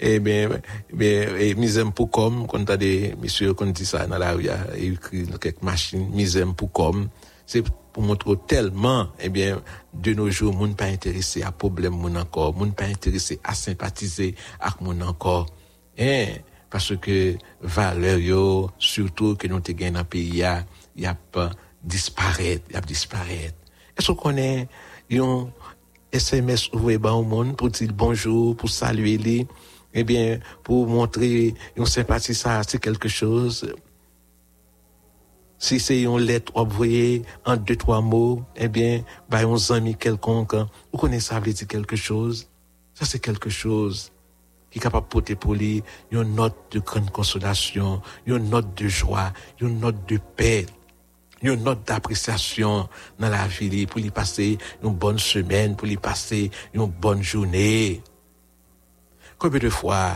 Eh 0.00 0.20
bien, 0.20 0.48
mais 0.94 1.54
misem 1.56 1.92
pour 1.92 2.10
comme, 2.10 2.46
quand 2.46 2.70
a 2.70 2.76
des 2.76 3.16
messieurs 3.20 3.52
qui 3.54 3.72
dit 3.72 3.84
ça 3.84 4.06
dans 4.06 4.18
la 4.18 4.32
rue, 4.32 4.48
il 4.78 4.92
écrit 4.92 5.26
quelques 5.40 5.62
machines, 5.62 6.08
misem 6.10 6.54
pour 6.54 6.70
comme, 6.70 7.08
c'est 7.46 7.64
pour 7.92 8.04
montrer 8.04 8.34
tellement, 8.46 9.08
eh 9.18 9.28
bien, 9.28 9.60
de 9.92 10.14
nos 10.14 10.30
jours, 10.30 10.54
monde 10.54 10.76
pas 10.76 10.84
intéressé 10.84 11.42
à 11.42 11.50
problème 11.50 11.94
monde 11.94 12.16
encore, 12.16 12.54
monde 12.54 12.76
pas 12.76 12.84
intéressé 12.84 13.40
à 13.42 13.54
sympathiser 13.54 14.36
avec 14.60 14.80
monde 14.80 15.02
encore. 15.02 15.46
Hein, 15.98 16.26
parce 16.70 16.96
que 16.96 17.36
valeur 17.60 18.18
yo, 18.18 18.70
surtout 18.78 19.34
que 19.34 19.48
nous 19.48 19.58
te 19.58 19.72
gagnons 19.72 19.98
dans 19.98 20.04
pays, 20.04 20.44
il 20.94 21.02
y 21.02 21.06
a 21.06 21.14
pas 21.32 21.50
disparaître, 21.82 22.62
il 22.68 22.74
y 22.74 22.76
a 22.76 22.80
disparaître. 22.82 23.56
Est-ce 23.98 24.12
qu'on 24.12 24.14
connaît, 24.14 24.68
yon 25.10 25.50
SMS 26.12 26.70
ouvert 26.72 27.16
au 27.16 27.24
monde 27.24 27.56
pour 27.56 27.68
dire 27.68 27.92
bonjour, 27.92 28.56
pour 28.56 28.70
saluer 28.70 29.18
lui, 29.18 29.46
eh 29.94 30.04
bien, 30.04 30.38
pour 30.62 30.86
montrer 30.86 31.54
une 31.76 31.86
sympathie, 31.86 32.34
ça, 32.34 32.62
c'est 32.66 32.80
quelque 32.80 33.08
chose. 33.08 33.74
Si 35.58 35.80
c'est 35.80 36.02
une 36.02 36.20
lettre 36.20 36.52
envoyée 36.54 37.22
en 37.44 37.56
deux, 37.56 37.74
trois 37.74 38.00
mots, 38.00 38.44
eh 38.56 38.68
bien, 38.68 39.02
bah, 39.28 39.38
un 39.38 39.74
ami 39.74 39.96
quelconque, 39.96 40.54
vous 40.54 40.98
connaissez 40.98 41.28
ça 41.28 41.40
veut 41.40 41.52
dire 41.52 41.66
quelque 41.66 41.96
chose. 41.96 42.48
Ça, 42.94 43.04
c'est 43.04 43.18
quelque 43.18 43.50
chose 43.50 44.12
qui 44.70 44.78
est 44.78 44.82
capable 44.82 45.06
de 45.06 45.10
porter 45.10 45.34
pour 45.34 45.54
lui 45.54 45.82
une 46.10 46.34
note 46.34 46.56
de 46.70 46.78
grande 46.78 47.10
consolation, 47.10 48.02
une 48.26 48.50
note 48.50 48.80
de 48.80 48.86
joie, 48.86 49.32
une 49.60 49.80
note 49.80 50.08
de 50.08 50.18
paix, 50.36 50.66
une 51.42 51.62
note 51.62 51.86
d'appréciation 51.86 52.88
dans 53.18 53.28
la 53.28 53.46
vie 53.46 53.86
pour 53.86 54.00
lui 54.00 54.10
passer 54.10 54.58
une 54.82 54.94
bonne 54.94 55.18
semaine, 55.18 55.76
pour 55.76 55.88
lui 55.88 55.96
passer 55.96 56.50
une 56.74 56.86
bonne 56.86 57.22
journée. 57.22 58.02
Combien 59.38 59.60
de 59.60 59.70
fois 59.70 60.14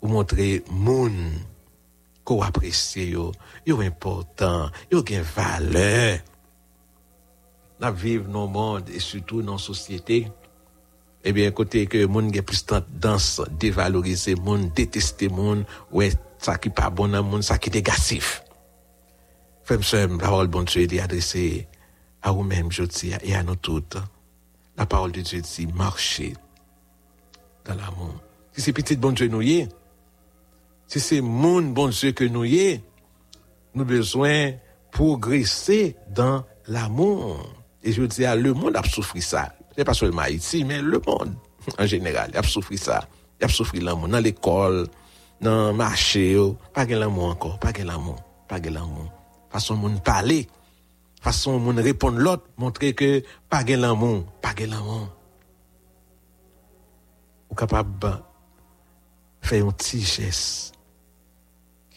vous 0.00 0.08
montrez 0.08 0.62
moun 0.70 1.32
qu'on 2.22 2.42
apprécie 2.42 3.10
yo, 3.10 3.32
yo 3.66 3.80
important, 3.80 4.70
yo 4.90 5.02
gen 5.04 5.22
valeur. 5.22 6.20
Nous 7.80 7.92
vivons 7.92 8.32
dans 8.32 8.46
le 8.46 8.52
monde 8.52 8.88
et 8.90 9.00
surtout 9.00 9.42
dans 9.42 9.52
la 9.52 9.58
société. 9.58 10.28
Eh 11.24 11.32
bien, 11.32 11.50
côté 11.50 11.86
que 11.86 12.06
moun 12.06 12.32
gen 12.32 12.42
plus 12.42 12.64
tendance 12.64 13.42
dévaloriser 13.58 14.36
moun, 14.36 14.70
détester 14.74 15.28
moun, 15.28 15.64
ouais, 15.90 16.12
ça 16.38 16.56
qui 16.56 16.70
pas 16.70 16.90
bon 16.90 17.08
dans 17.08 17.24
moun, 17.24 17.42
ça 17.42 17.58
qui 17.58 17.70
négatif. 17.70 18.44
Femme 19.64 19.82
la 19.92 20.18
parole 20.18 20.46
bon 20.46 20.62
Dieu 20.62 20.82
est 20.82 21.00
adressée 21.00 21.66
à 22.22 22.30
vous-même, 22.30 22.70
je 22.70 22.84
dis, 22.84 23.12
et 23.22 23.34
à 23.34 23.42
nous 23.42 23.56
toutes. 23.56 23.96
La 24.76 24.86
parole 24.86 25.10
de 25.10 25.20
Dieu 25.20 25.40
dit, 25.40 25.66
marchez 25.66 26.34
dans 27.64 27.74
l'amour. 27.74 28.25
Si 28.56 28.62
c'est 28.62 28.72
petit 28.72 28.96
bon 28.96 29.12
Dieu 29.12 29.28
nous 29.28 29.42
y 29.42 29.58
est, 29.58 29.68
si 30.86 30.98
c'est 30.98 31.20
monde 31.20 31.74
bon 31.74 31.88
Dieu 31.88 32.12
que 32.12 32.24
nous 32.24 32.46
y 32.46 32.58
est, 32.58 32.82
nous 33.74 33.82
avons 33.82 33.90
besoin 33.90 34.52
progresser 34.90 35.94
dans 36.08 36.42
l'amour. 36.66 37.52
Et 37.82 37.92
je 37.92 38.02
dis, 38.04 38.22
le 38.22 38.54
monde 38.54 38.74
a 38.76 38.82
souffert 38.82 39.22
ça. 39.22 39.52
C'est 39.76 39.84
pas 39.84 39.92
seulement 39.92 40.22
Haïti, 40.22 40.64
mais 40.64 40.80
le 40.80 41.02
monde 41.06 41.34
en 41.78 41.84
général, 41.84 42.30
a 42.34 42.42
souffert 42.42 42.78
ça. 42.78 43.08
Il 43.38 43.44
a 43.44 43.48
souffert 43.48 43.82
l'amour 43.82 44.08
dans 44.08 44.20
l'école, 44.20 44.86
dans 45.42 45.72
le 45.72 45.72
marché, 45.74 46.34
pas 46.72 46.86
de 46.86 46.96
l'amour 46.96 47.26
encore, 47.26 47.58
pas 47.58 47.72
de 47.72 47.82
l'amour, 47.82 48.16
pas 48.48 48.58
de 48.58 48.70
l'amour. 48.70 49.12
Façon 49.50 49.76
monde 49.76 50.02
parler, 50.02 50.48
façon 51.20 51.58
monde 51.58 51.80
répondre 51.80 52.16
l'autre, 52.16 52.44
montrer 52.56 52.94
que 52.94 53.22
pas 53.50 53.64
de 53.64 53.74
l'amour, 53.74 54.24
pas 54.40 54.54
de 54.54 54.64
l'amour. 54.64 55.10
Ou 57.50 57.54
capable 57.54 58.22
faire 59.46 59.66
un 59.66 59.70
petit 59.70 60.00
geste 60.00 60.74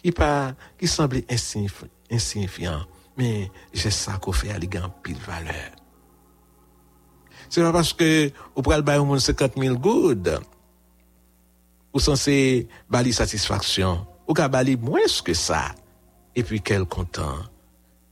qui 0.02 0.12
pas 0.12 0.54
qui 0.78 0.88
semble 0.88 1.24
insignifiant 2.10 2.86
mais 3.20 3.52
c'est 3.74 3.92
ça 3.92 4.14
qu'on 4.14 4.32
fait 4.32 4.50
à 4.52 4.58
l'égal 4.58 4.90
pile 5.04 5.18
valeur. 5.18 5.72
C'est 7.50 7.62
pas 7.62 7.74
parce 7.74 7.92
que 7.92 8.32
vous 8.56 8.62
prenez 8.62 8.82
le 8.82 9.04
monde 9.04 9.20
50 9.20 9.54
000 9.58 9.78
good 9.78 10.40
ou 11.94 12.00
censé 12.00 12.70
bali 12.90 13.12
satisfaction 13.12 14.08
ou 14.26 14.34
qu'à 14.34 14.48
bali 14.48 14.78
moins 14.78 15.02
que 15.26 15.34
ça. 15.34 15.76
Et 16.34 16.44
puis 16.44 16.62
quel 16.62 16.86
content. 16.86 17.40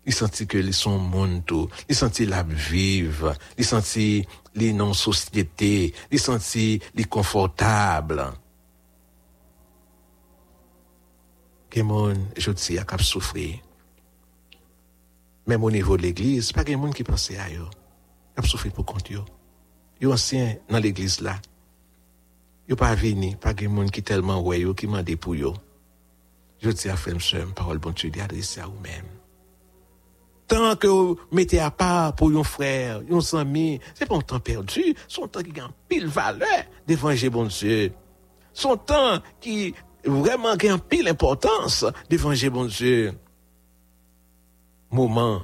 Il 0.05 0.13
sentit 0.13 0.45
que 0.45 0.57
les 0.57 0.73
son 0.73 0.97
monde 0.97 1.45
tout. 1.45 1.69
Il 1.87 1.95
sentit 1.95 2.25
la 2.25 2.43
vivre 2.43 3.33
il 3.57 3.63
sentit 3.63 4.27
les 4.55 4.73
non 4.73 4.93
société 4.93 5.93
il 6.11 6.19
sentit 6.19 6.81
les 6.95 7.05
confortables 7.05 8.25
que 11.77 11.83
mon 11.83 12.13
je 12.35 12.51
dis 12.51 12.77
à 12.79 12.83
cap 12.83 13.01
souffrir 13.01 13.59
même 15.45 15.63
au 15.63 15.71
niveau 15.71 15.95
de 15.97 16.01
l'église 16.01 16.51
pas 16.51 16.63
quelqu'un 16.63 16.91
qui 16.91 17.03
pense 17.03 17.31
à 17.31 17.49
eux 17.53 17.69
cap 18.35 18.45
souffrir 18.45 18.73
pour 18.73 18.85
compte 18.85 19.09
yo. 19.09 19.23
Yo 20.01 20.11
ancien 20.11 20.55
dans 20.69 20.79
l'église 20.79 21.21
là 21.21 21.39
yo 22.67 22.75
pas 22.75 22.95
venu 22.95 23.35
pas 23.37 23.53
quelqu'un 23.53 23.87
qui 23.87 24.01
tellement 24.01 24.41
ouais 24.41 24.61
yo 24.61 24.73
qui 24.73 24.87
m'a 24.87 25.03
pour 25.19 25.35
yo. 25.35 25.53
Dis 26.61 26.89
à 26.89 26.95
frère 26.95 27.21
sœur 27.21 27.53
parole 27.53 27.77
bon 27.77 27.91
Dieu 27.91 28.11
adressée 28.21 28.61
à 28.61 28.65
vous-même 28.65 29.05
tant 30.47 30.75
que 30.75 30.87
vous 30.87 31.19
mettez 31.31 31.59
à 31.59 31.69
part 31.69 32.15
pour 32.15 32.29
un 32.29 32.43
frère, 32.43 33.01
un 33.11 33.37
ami, 33.37 33.81
c'est 33.93 34.07
pas 34.07 34.15
un 34.15 34.21
temps 34.21 34.39
perdu, 34.39 34.95
son 35.07 35.27
temps 35.27 35.43
qui 35.43 35.59
a 35.59 35.69
pile 35.89 36.07
valeur 36.07 36.47
d'évangile 36.87 37.29
bon 37.29 37.45
Dieu. 37.45 37.91
Son 38.53 38.77
temps 38.77 39.19
qui 39.39 39.75
vraiment 40.05 40.55
gagne 40.55 40.79
pile 40.79 41.07
importance 41.07 41.85
d'évangile 42.09 42.49
bon 42.49 42.65
Dieu. 42.65 43.13
Moment, 44.89 45.41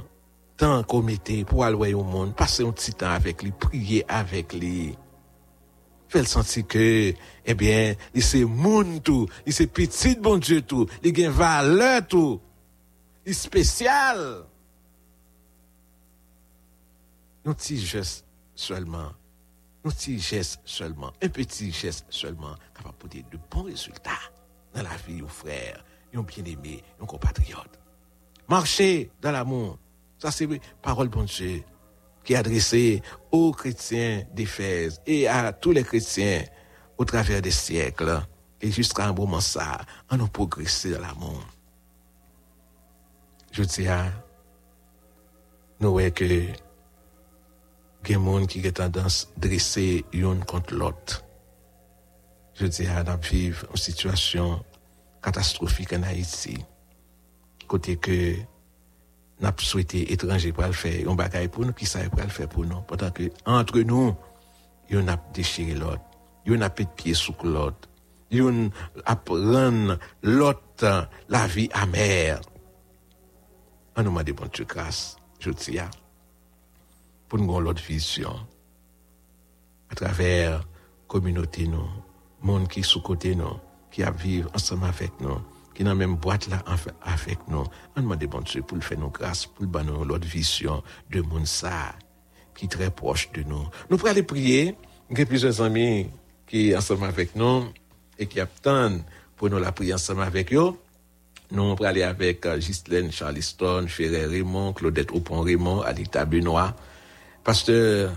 temps 0.57 1.01
mettait 1.01 1.43
pour 1.43 1.63
aller 1.63 1.93
au 1.93 2.03
monde, 2.03 2.35
passer 2.35 2.63
un 2.63 2.71
petit 2.71 2.93
temps 2.93 3.09
avec 3.09 3.43
lui, 3.43 3.51
prier 3.51 4.05
avec 4.07 4.53
lui. 4.53 4.95
Fait 6.07 6.23
sentir 6.23 6.67
que, 6.67 7.13
eh 7.45 7.53
bien, 7.55 7.95
il 8.13 8.23
c'est 8.23 8.45
monde 8.45 9.01
tout, 9.03 9.27
il 9.45 9.53
c'est 9.53 9.67
petit 9.67 10.15
bon 10.15 10.37
Dieu 10.37 10.61
tout, 10.61 10.87
il 11.03 11.11
gagne 11.11 11.29
valeur 11.29 12.07
tout, 12.07 12.39
il 13.25 13.31
est 13.31 13.33
spécial. 13.33 14.45
Un 17.45 17.53
petit 17.53 17.79
geste 17.79 18.25
seulement, 18.55 19.11
un 19.83 19.89
petit 19.89 20.19
geste 20.19 20.61
seulement, 20.63 21.11
un 21.21 21.29
petit 21.29 21.71
geste 21.71 22.05
seulement, 22.09 22.55
capable 22.75 23.09
de 23.09 23.37
de 23.37 23.39
bons 23.49 23.63
résultats 23.63 24.32
dans 24.73 24.83
la 24.83 24.95
vie, 25.07 25.21
aux 25.21 25.27
frères, 25.27 25.83
un 26.13 26.21
bien-aimé, 26.21 26.83
un 27.01 27.05
compatriote. 27.05 27.79
Marcher 28.47 29.11
dans 29.21 29.31
l'amour, 29.31 29.79
ça 30.17 30.31
c'est 30.31 30.47
parole 30.81 31.09
bon 31.09 31.23
Dieu 31.23 31.63
qui 32.23 32.33
est 32.33 32.37
adressée 32.37 33.01
aux 33.31 33.51
chrétiens 33.51 34.23
d'Éphèse 34.33 35.01
et 35.05 35.27
à 35.27 35.51
tous 35.51 35.71
les 35.71 35.83
chrétiens 35.83 36.43
au 36.97 37.05
travers 37.05 37.41
des 37.41 37.51
siècles. 37.51 38.21
Et 38.61 38.71
jusqu'à 38.71 39.07
un 39.07 39.13
moment 39.13 39.41
ça, 39.41 39.81
on 40.09 40.23
a 40.23 40.27
progressé 40.27 40.91
dans 40.91 41.01
l'amour. 41.01 41.43
Je 43.51 43.63
dis 43.63 43.87
à 43.87 44.05
nous 45.79 45.97
que 46.11 46.23
il 48.05 48.11
y 48.11 48.15
a 48.15 48.19
des 48.19 48.25
gens 48.25 48.45
qui 48.45 48.67
ont 48.67 48.71
tendance 48.71 49.29
à 49.35 49.39
dresser 49.39 50.05
l'un 50.13 50.39
contre 50.39 50.73
l'autre. 50.73 51.22
Je 52.55 52.67
dis 52.67 52.87
à 52.87 53.03
vivre 53.17 53.67
une 53.71 53.77
situation 53.77 54.63
catastrophique 55.21 55.93
en 55.93 56.03
Haïti. 56.03 56.57
Côté 57.67 57.97
que 57.97 58.35
avons 59.41 59.57
souhaité 59.57 60.11
étrangers 60.13 60.51
pour 60.51 60.63
le 60.63 60.71
faire, 60.71 61.09
un 61.09 61.15
bagaille 61.15 61.47
pour 61.47 61.65
nous, 61.65 61.73
qui 61.73 61.85
savent 61.85 62.09
pour 62.09 62.21
le 62.21 62.27
faire 62.27 62.47
pour 62.47 62.65
nous. 62.65 62.81
Pendant 62.81 63.11
que 63.11 63.31
entre 63.45 63.79
nous, 63.79 64.15
on 64.91 65.07
a 65.07 65.17
déchiré 65.33 65.73
l'autre, 65.73 66.01
on 66.47 66.61
a 66.61 66.69
de 66.69 66.83
pied 66.83 67.13
sous 67.13 67.35
l'autre, 67.43 67.89
on 68.31 68.69
a 69.05 69.15
rendre 69.27 69.97
l'autre 70.21 71.09
la 71.29 71.47
vie 71.47 71.69
amère. 71.73 72.39
On 73.95 74.03
nous 74.03 74.09
demande 74.09 74.31
bon 74.31 74.49
Dieu 74.53 74.65
grâce, 74.65 75.17
je 75.39 75.49
dis 75.51 75.79
à 75.79 75.89
pour 77.27 77.39
nous 77.39 77.45
avoir 77.45 77.61
l'autre 77.61 77.81
vision 77.83 78.35
à 79.89 79.95
travers 79.95 80.59
la 80.59 80.65
communauté 81.07 81.67
nous, 81.67 81.89
monde 82.43 82.67
qui 82.67 82.83
sous 82.83 83.01
côté 83.01 83.35
nous, 83.35 83.57
qui 83.91 84.03
a 84.03 84.11
vivre 84.11 84.49
ensemble 84.53 84.85
avec 84.85 85.11
nous, 85.19 85.39
qui 85.73 85.83
dans 85.83 85.95
même 85.95 86.15
boîte 86.15 86.47
là 86.47 86.63
avec 87.01 87.39
nous. 87.47 87.63
On 87.95 88.01
demande 88.01 88.23
bon 88.25 88.41
Dieu 88.41 88.61
pour 88.61 88.77
le 88.77 88.83
faire 88.83 88.99
nous 88.99 89.09
grâce, 89.09 89.45
pour 89.45 89.65
le 89.65 89.83
nous 89.83 90.03
l'autre 90.03 90.27
vision 90.27 90.83
de 91.09 91.21
monde 91.21 91.47
ça 91.47 91.95
qui 92.55 92.65
est 92.65 92.69
très 92.69 92.91
proche 92.91 93.31
de 93.31 93.43
nous. 93.43 93.65
Nous 93.89 93.97
pourrons 93.97 94.11
aller 94.11 94.23
prier. 94.23 94.75
Il 95.09 95.17
y 95.17 95.21
a 95.21 95.25
plusieurs 95.25 95.61
amis 95.61 96.09
qui 96.47 96.75
ensemble 96.75 97.05
avec 97.05 97.35
nous 97.35 97.65
et 98.19 98.27
qui 98.27 98.39
attendent 98.39 99.01
pour 99.35 99.49
nous 99.49 99.59
la 99.59 99.71
prier 99.71 99.93
ensemble 99.93 100.21
avec 100.21 100.53
eux. 100.53 100.73
Nous 101.51 101.61
allons 101.61 101.75
aller 101.83 102.03
avec 102.03 102.45
uh, 102.45 102.57
Ghislaine 102.57 103.11
Charleston, 103.11 103.85
Ferrer 103.87 104.25
Raymond, 104.25 104.73
Claudette 104.73 105.11
Aupon-Raymond, 105.11 105.81
Alita 105.81 106.25
Benoît, 106.25 106.75
Pasteur 107.43 108.13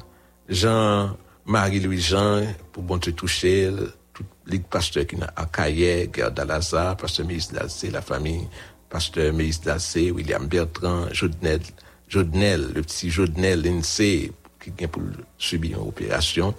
Jean-Marie-Louis 0.49 2.01
Jean, 2.01 2.45
pour 2.73 2.83
bon 2.85 2.99
te 2.99 3.11
toucher, 3.11 3.71
tout 4.47 4.53
les 4.53 4.59
pasteurs 4.61 5.07
qui 5.07 5.17
à 5.37 5.47
Caillet, 5.47 6.11
Gerda 6.15 6.45
Lazare, 6.45 6.97
Pasteur 6.97 7.27
Méis 7.27 7.49
Dalcé, 7.53 7.91
la 7.91 8.01
famille, 8.01 8.47
Pasteur 8.89 9.33
Méis 9.33 9.61
Dalcé, 9.65 10.11
William 10.11 10.47
Bertrand, 10.47 11.07
Jodnel, 11.13 11.61
Jodnel, 12.09 12.73
le 12.75 12.83
petit 12.83 13.11
Jodnel 13.11 13.63
Lindsay, 13.63 14.33
qui 14.63 14.73
vient 14.77 14.89
pour 14.89 15.03
subir 15.39 15.79
une 15.79 15.89
opération. 15.89 16.55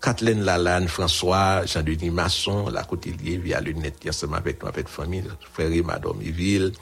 Kathleen 0.00 0.42
Lalanne, 0.42 0.88
François, 0.88 1.66
Jean-Denis 1.66 2.10
Masson, 2.10 2.68
la 2.70 2.84
Côtelier, 2.84 3.36
via 3.36 3.60
le 3.60 3.72
net, 3.72 3.96
ensemble 4.08 4.36
avec 4.36 4.62
nous, 4.62 4.68
avec 4.68 4.88
famille, 4.88 5.24
frère 5.52 5.70
madame 5.84 6.22
Yville. 6.22 6.72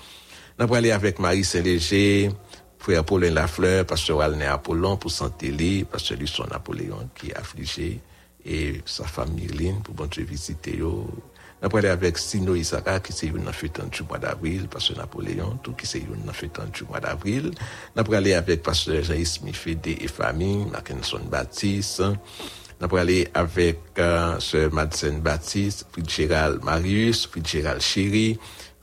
Nous 0.59 0.65
allons 0.65 0.75
aller 0.75 0.93
avec 0.93 1.19
Marie 1.19 1.45
Saint-Léger, 1.45 2.31
frère 2.79 3.05
Paulin 3.05 3.31
Lafleur, 3.31 3.85
pasteur 3.85 4.19
Walner 4.19 4.47
Apollon 4.47 4.97
pour 4.97 5.11
Santéli, 5.11 5.85
pasteur 5.85 6.17
Luçon 6.17 6.45
Napoléon 6.51 7.11
qui 7.15 7.31
est 7.31 7.37
affligé, 7.37 8.01
et 8.49 8.81
sa 8.87 9.05
femme 9.05 9.33
Myrline 9.35 9.81
pour 9.83 9.95
bon 9.95 10.09
visiter 10.17 10.77
yo. 10.79 11.07
N'a 11.61 11.69
parlé 11.69 11.89
avec 11.89 12.17
Sino 12.19 12.55
Isaka 12.55 13.01
qui 13.01 13.13
c'est 13.13 13.27
une 13.27 13.53
fête 13.53 13.81
du 13.91 14.03
mois 14.05 14.19
d'avril, 14.19 14.69
pasteur 14.69 14.97
Napoléon, 14.99 15.59
tout 15.63 15.73
qui 15.73 15.87
c'est 15.89 15.99
une 15.99 16.33
fête 16.33 16.59
du 16.73 16.85
mois 16.85 17.01
d'avril. 17.01 17.51
N'a 17.97 18.05
parlé 18.05 18.35
avec 18.35 18.63
pasteur 18.63 19.03
Jean-Ismi 19.03 19.53
Fédé 19.53 19.99
et 20.01 20.07
famille, 20.09 20.65
Mackinson 20.73 21.21
Baptiste. 21.29 22.03
N'a 22.81 22.87
parlé 22.87 23.27
avec 23.35 23.81
euh, 23.99 24.39
sœur 24.39 24.73
Madsen 24.73 25.21
Baptiste, 25.21 25.85
Fitzgerald 25.93 26.63
Marius, 26.63 27.27
Fitzgerald 27.27 27.81
Chéri, 27.81 28.39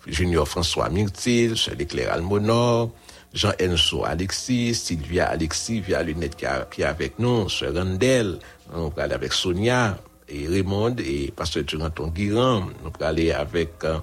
Junior 0.05 0.45
François 0.45 0.89
Myrtil, 0.89 1.55
sœur 1.57 1.75
Leclerc 1.79 2.11
Almonor, 2.11 2.91
Jean-Enso 3.33 4.03
Alexis, 4.03 4.75
Sylvia 4.75 5.27
Alexis, 5.29 5.79
via 5.79 6.03
Lunette 6.03 6.35
qui, 6.35 6.45
a- 6.45 6.67
est 6.77 6.83
avec 6.83 7.19
nous, 7.19 7.47
sœur 7.47 7.73
Randel, 7.73 8.37
on 8.75 8.89
va 8.89 9.03
aller 9.03 9.13
avec 9.13 9.33
Sonia 9.33 9.97
et 10.27 10.47
Raymond 10.47 10.95
et 10.99 11.31
pasteur 11.35 11.63
Duranton 11.63 12.07
Guiran, 12.07 12.67
on 12.83 12.99
va 12.99 13.07
aller 13.07 13.31
avec 13.31 13.83
euh, 13.83 13.99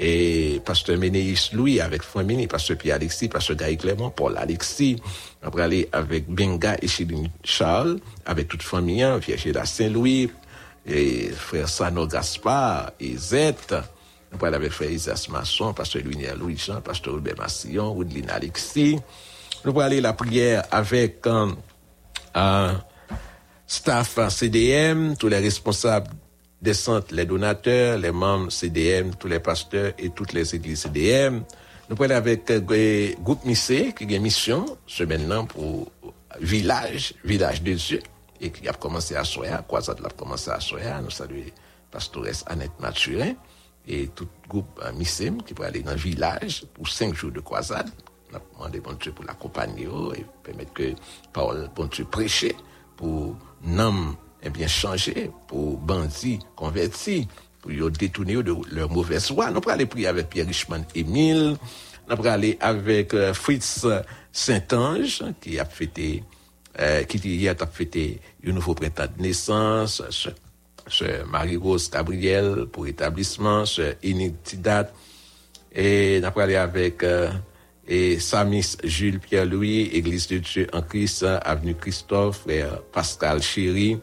et 0.00 0.60
pasteur 0.64 0.96
Ménéis 0.96 1.50
Louis, 1.52 1.80
avec 1.80 2.02
Famille, 2.02 2.46
pasteur 2.46 2.78
Pierre 2.78 2.96
Alexis, 2.96 3.28
pasteur 3.28 3.56
Gaï 3.56 3.76
Clément, 3.76 4.10
Paul 4.10 4.36
Alexis, 4.38 4.96
on 5.42 5.50
va 5.50 5.64
aller 5.64 5.88
avec 5.92 6.28
Benga 6.28 6.76
et 6.80 6.86
Chéline 6.86 7.28
Charles, 7.42 7.98
avec 8.24 8.46
toute 8.46 8.62
famille, 8.62 9.02
hein, 9.02 9.18
Vierge 9.18 9.46
de 9.46 9.58
Saint-Louis, 9.64 10.30
et 10.86 11.30
frère 11.30 11.68
Sano 11.68 12.06
Gaspard 12.06 12.92
et 13.00 13.16
Zette, 13.16 13.74
on 14.32 14.36
parle 14.36 14.54
avec 14.54 14.72
frère 14.72 14.90
Isas 14.90 15.26
Masson, 15.30 15.72
pasteur 15.72 16.02
Louis 16.04 16.26
Louis 16.38 16.56
Jean, 16.56 16.80
pasteur 16.80 17.14
Robert 17.14 17.36
Massillon, 17.38 17.92
Woodline 17.92 18.30
Alexis. 18.30 18.98
Nous 19.64 19.70
allons 19.70 19.80
aller 19.80 20.00
la 20.00 20.12
prière 20.12 20.64
avec 20.70 21.26
euh, 21.26 21.50
un 22.34 22.80
staff 23.68 24.18
CDM, 24.30 25.14
tous 25.16 25.28
les 25.28 25.38
responsables 25.38 26.10
des 26.60 26.74
centres, 26.74 27.14
les 27.14 27.26
donateurs, 27.26 27.98
les 27.98 28.10
membres 28.10 28.50
CDM, 28.50 29.14
tous 29.14 29.28
les 29.28 29.38
pasteurs 29.38 29.92
et 29.98 30.10
toutes 30.10 30.32
les 30.32 30.54
églises 30.54 30.80
CDM. 30.80 31.42
Nous 31.88 32.02
aller 32.02 32.14
avec 32.14 32.50
euh, 32.50 33.14
groupe 33.20 33.44
Missé 33.44 33.94
qui 33.96 34.04
a 34.12 34.16
une 34.16 34.22
mission 34.22 34.64
ce 34.86 35.04
maintenant 35.04 35.44
pour 35.44 35.92
village, 36.40 37.14
village 37.24 37.62
de 37.62 37.74
Dieu, 37.74 38.00
et 38.40 38.50
qui 38.50 38.68
a 38.68 38.72
commencé 38.72 39.14
à 39.16 39.24
Soya, 39.24 39.62
Croisade 39.66 40.00
a 40.04 40.10
commencé 40.10 40.50
à 40.50 40.60
Soya. 40.60 41.00
Nous 41.00 41.10
saluons 41.10 41.44
pastoresse 41.90 42.44
Annette 42.46 42.78
Mathurin 42.80 43.32
et 43.86 44.08
tout 44.08 44.28
groupe 44.48 44.80
euh, 44.82 44.92
Missem 44.92 45.42
qui 45.42 45.54
peut 45.54 45.64
aller 45.64 45.82
dans 45.82 45.92
le 45.92 45.98
village 45.98 46.64
pour 46.74 46.88
cinq 46.88 47.14
jours 47.14 47.32
de 47.32 47.40
croisade. 47.40 47.90
On 48.32 48.36
a 48.36 48.40
demandé 48.40 48.80
bon 48.80 48.92
Dieu 48.94 49.12
pour 49.12 49.24
l'accompagner 49.24 49.86
oh, 49.86 50.12
et 50.14 50.24
permettre 50.42 50.72
que 50.72 50.94
parole 51.32 51.70
bon 51.74 51.86
Dieu 51.86 52.04
prêcher 52.04 52.54
pour 52.96 53.36
nom 53.64 54.16
eh 54.42 54.50
bien 54.50 54.68
changer, 54.68 55.30
pour 55.48 55.78
bandits 55.78 56.38
convertis, 56.54 57.26
pour 57.60 57.72
détourner 57.90 58.42
de 58.42 58.54
leur 58.70 58.90
mauvaise 58.90 59.30
voie. 59.30 59.50
Nous 59.50 59.60
aller 59.68 59.86
prier 59.86 60.06
avec 60.06 60.30
Pierre 60.30 60.46
Richman 60.46 60.84
Émile. 60.94 61.56
Nous 62.08 62.26
aller 62.26 62.56
avec 62.60 63.12
euh, 63.14 63.34
Fritz 63.34 63.86
Saint-Ange 64.32 65.24
qui 65.40 65.58
a 65.58 65.64
fêté 65.64 66.22
euh, 66.80 67.02
qui 67.02 67.48
a 67.48 67.66
fêté 67.66 68.20
un 68.46 68.52
nouveau 68.52 68.74
printemps 68.74 69.08
de 69.16 69.22
naissance, 69.22 70.00
ce, 70.10 70.28
ce 70.86 71.24
Marie-Rose 71.24 71.90
Gabriel 71.90 72.66
pour 72.70 72.86
établissement, 72.86 73.66
ce 73.66 73.94
Initidat, 74.04 74.88
et 75.72 76.20
nous 76.20 76.40
aller 76.40 76.54
avec 76.54 77.02
euh, 77.02 77.30
et 77.88 78.20
Samis 78.20 78.76
Jules 78.84 79.18
Pierre-Louis, 79.18 79.90
Église 79.92 80.28
de 80.28 80.38
Dieu 80.38 80.66
en 80.72 80.82
Christ, 80.82 81.24
Avenue 81.24 81.74
Christophe, 81.74 82.42
frère 82.42 82.82
Pascal 82.92 83.42
Chéry, 83.42 83.98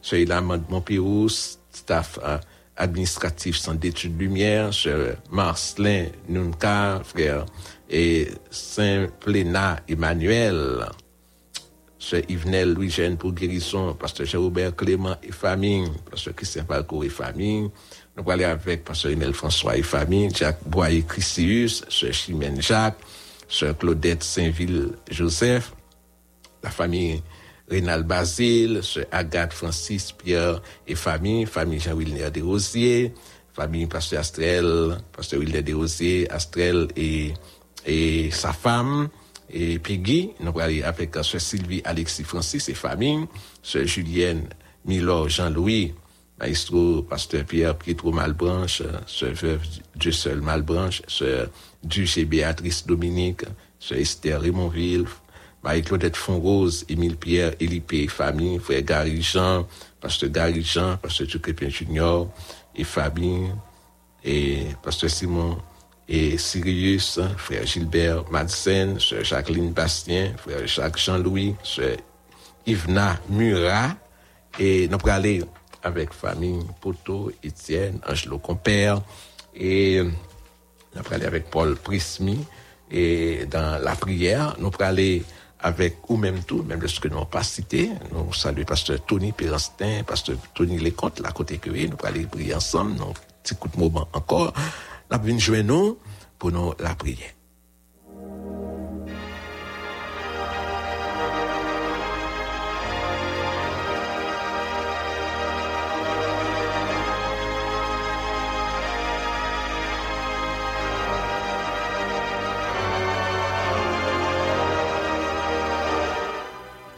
ce 0.00 0.16
Ilan 0.16 0.42
Montpérou, 0.68 1.28
staff 1.28 2.18
euh, 2.22 2.38
administratif 2.76 3.56
Centre 3.56 3.80
d'études 3.80 4.18
Lumière, 4.18 4.72
ce 4.72 5.14
Marcelin 5.30 6.06
Nunca, 6.28 7.02
frère 7.04 7.44
et 7.90 8.28
Saint-Plénat 8.50 9.80
Emmanuel, 9.88 10.86
ce 11.98 12.16
Yvenel 12.28 12.74
Louis-Jeanne 12.74 13.16
pour 13.16 13.32
guérison, 13.32 13.94
pasteur 13.94 14.26
Jean-Robert 14.26 14.76
Clément 14.76 15.16
et 15.22 15.32
famille, 15.32 15.88
pasteur 16.08 16.34
Christian 16.36 16.64
Falco 16.68 17.02
et 17.02 17.08
famille. 17.08 17.70
Nous 18.16 18.30
allons 18.30 18.44
avec 18.44 18.84
pasteur 18.84 19.10
Emile 19.10 19.32
François 19.32 19.76
et 19.76 19.82
famille, 19.82 20.30
Jacques 20.34 20.62
Boyer 20.66 21.02
Christius, 21.02 21.84
ce 21.88 22.12
Chimène 22.12 22.62
Jacques, 22.62 22.98
ce 23.48 23.66
Claudette 23.72 24.22
Saint-Ville 24.22 24.92
Joseph, 25.10 25.72
la 26.62 26.70
famille 26.70 27.22
Rénal 27.68 28.02
Basile, 28.02 28.80
ce 28.82 29.00
Agathe 29.10 29.52
Francis 29.52 30.12
Pierre 30.12 30.60
et 30.86 30.94
famille, 30.94 31.46
famille 31.46 31.80
Jean-Wilner 31.80 32.30
Desrosiers, 32.30 33.14
famille 33.52 33.86
pasteur 33.86 34.20
Astrel, 34.20 34.98
pasteur 35.12 35.40
Wilner 35.40 35.62
Desrosiers, 35.62 36.30
Astrel 36.30 36.88
et, 36.96 37.32
sa 38.30 38.52
femme, 38.52 39.08
et 39.50 39.78
Peggy, 39.78 40.32
nous 40.40 40.58
avec 40.58 41.14
Sœur 41.22 41.40
Sylvie 41.40 41.82
Alexis 41.84 42.24
Francis 42.24 42.68
et 42.68 42.74
famille, 42.74 43.26
Sœur 43.62 43.86
Julienne 43.86 44.48
Milor 44.84 45.28
Jean-Louis, 45.28 45.94
Maestro 46.40 47.02
Pasteur 47.02 47.44
Pierre 47.44 47.76
Pietro 47.76 48.12
Malbranche, 48.12 48.82
Sœur 49.06 49.34
Veuve 49.34 49.60
Dieu 49.94 50.12
seul 50.12 50.40
Malbranche, 50.40 51.02
Sœur 51.06 51.48
Duche 51.82 52.18
et 52.18 52.24
Béatrice 52.24 52.86
Dominique, 52.86 53.42
Sœur 53.78 53.98
Esther 53.98 54.40
Raymondville, 54.40 55.04
Marie-Claudette 55.62 56.16
Fonrose, 56.16 56.84
Émile 56.88 57.16
Pierre, 57.16 57.54
Élipé 57.60 58.02
et 58.02 58.08
famille, 58.08 58.58
Frère 58.58 58.82
Gary 58.82 59.22
Jean, 59.22 59.66
Pasteur 60.00 60.30
Gary 60.30 60.62
Jean, 60.62 60.96
Pasteur 60.96 61.26
Ducrépin 61.26 61.68
Junior 61.68 62.28
et 62.74 62.84
famille, 62.84 63.50
et 64.22 64.66
Pasteur 64.82 65.10
Simon 65.10 65.58
et 66.08 66.36
Sirius, 66.36 67.20
frère 67.38 67.64
Gilbert 67.64 68.30
Madsen, 68.30 68.98
sœur 68.98 69.24
Jacqueline 69.24 69.72
Bastien, 69.72 70.34
frère 70.36 70.66
Jacques 70.66 70.98
Jean-Louis, 70.98 71.54
sœur 71.62 71.96
Yvna 72.66 73.18
Murat, 73.30 73.96
et 74.58 74.88
nous 74.88 74.98
allons 75.08 75.46
avec 75.84 76.12
famille 76.12 76.60
Poto, 76.80 77.30
Étienne, 77.42 78.00
Angelo 78.08 78.38
Compère, 78.38 79.00
et 79.54 80.02
nous 80.02 80.10
allons 81.00 81.12
aller 81.12 81.26
avec 81.26 81.50
Paul 81.50 81.76
Prismi, 81.76 82.44
et 82.90 83.46
dans 83.46 83.80
la 83.82 83.94
prière, 83.94 84.56
nous 84.58 84.68
allons 84.68 84.88
aller 84.88 85.24
avec 85.60 86.10
ou 86.10 86.16
même 86.16 86.42
tout, 86.42 86.62
même 86.62 86.80
de 86.80 86.86
ce 86.86 87.00
que 87.00 87.08
nous 87.08 87.14
n'avons 87.14 87.26
pas 87.26 87.42
cité. 87.42 87.90
Nous 88.12 88.32
saluons 88.34 88.64
pasteur 88.64 89.02
Tony 89.04 89.32
Péranstin, 89.32 90.02
pasteur 90.06 90.36
Tony 90.54 90.78
Leconte, 90.78 91.20
la 91.20 91.32
côté 91.32 91.56
que 91.56 91.70
nous 91.70 91.76
allons 91.76 91.96
aller 92.02 92.26
prier 92.26 92.54
ensemble, 92.54 92.92
nous 92.98 93.14
petit 93.42 93.54
coup 93.54 93.68
de 93.68 93.78
moment 93.78 94.06
encore. 94.12 94.52
Nous 95.10 95.16
allons 95.16 95.38
jouer 95.38 95.62
nous 95.62 95.98
pour 96.38 96.52
nous 96.52 96.74
la 96.78 96.94
prière. 96.94 97.32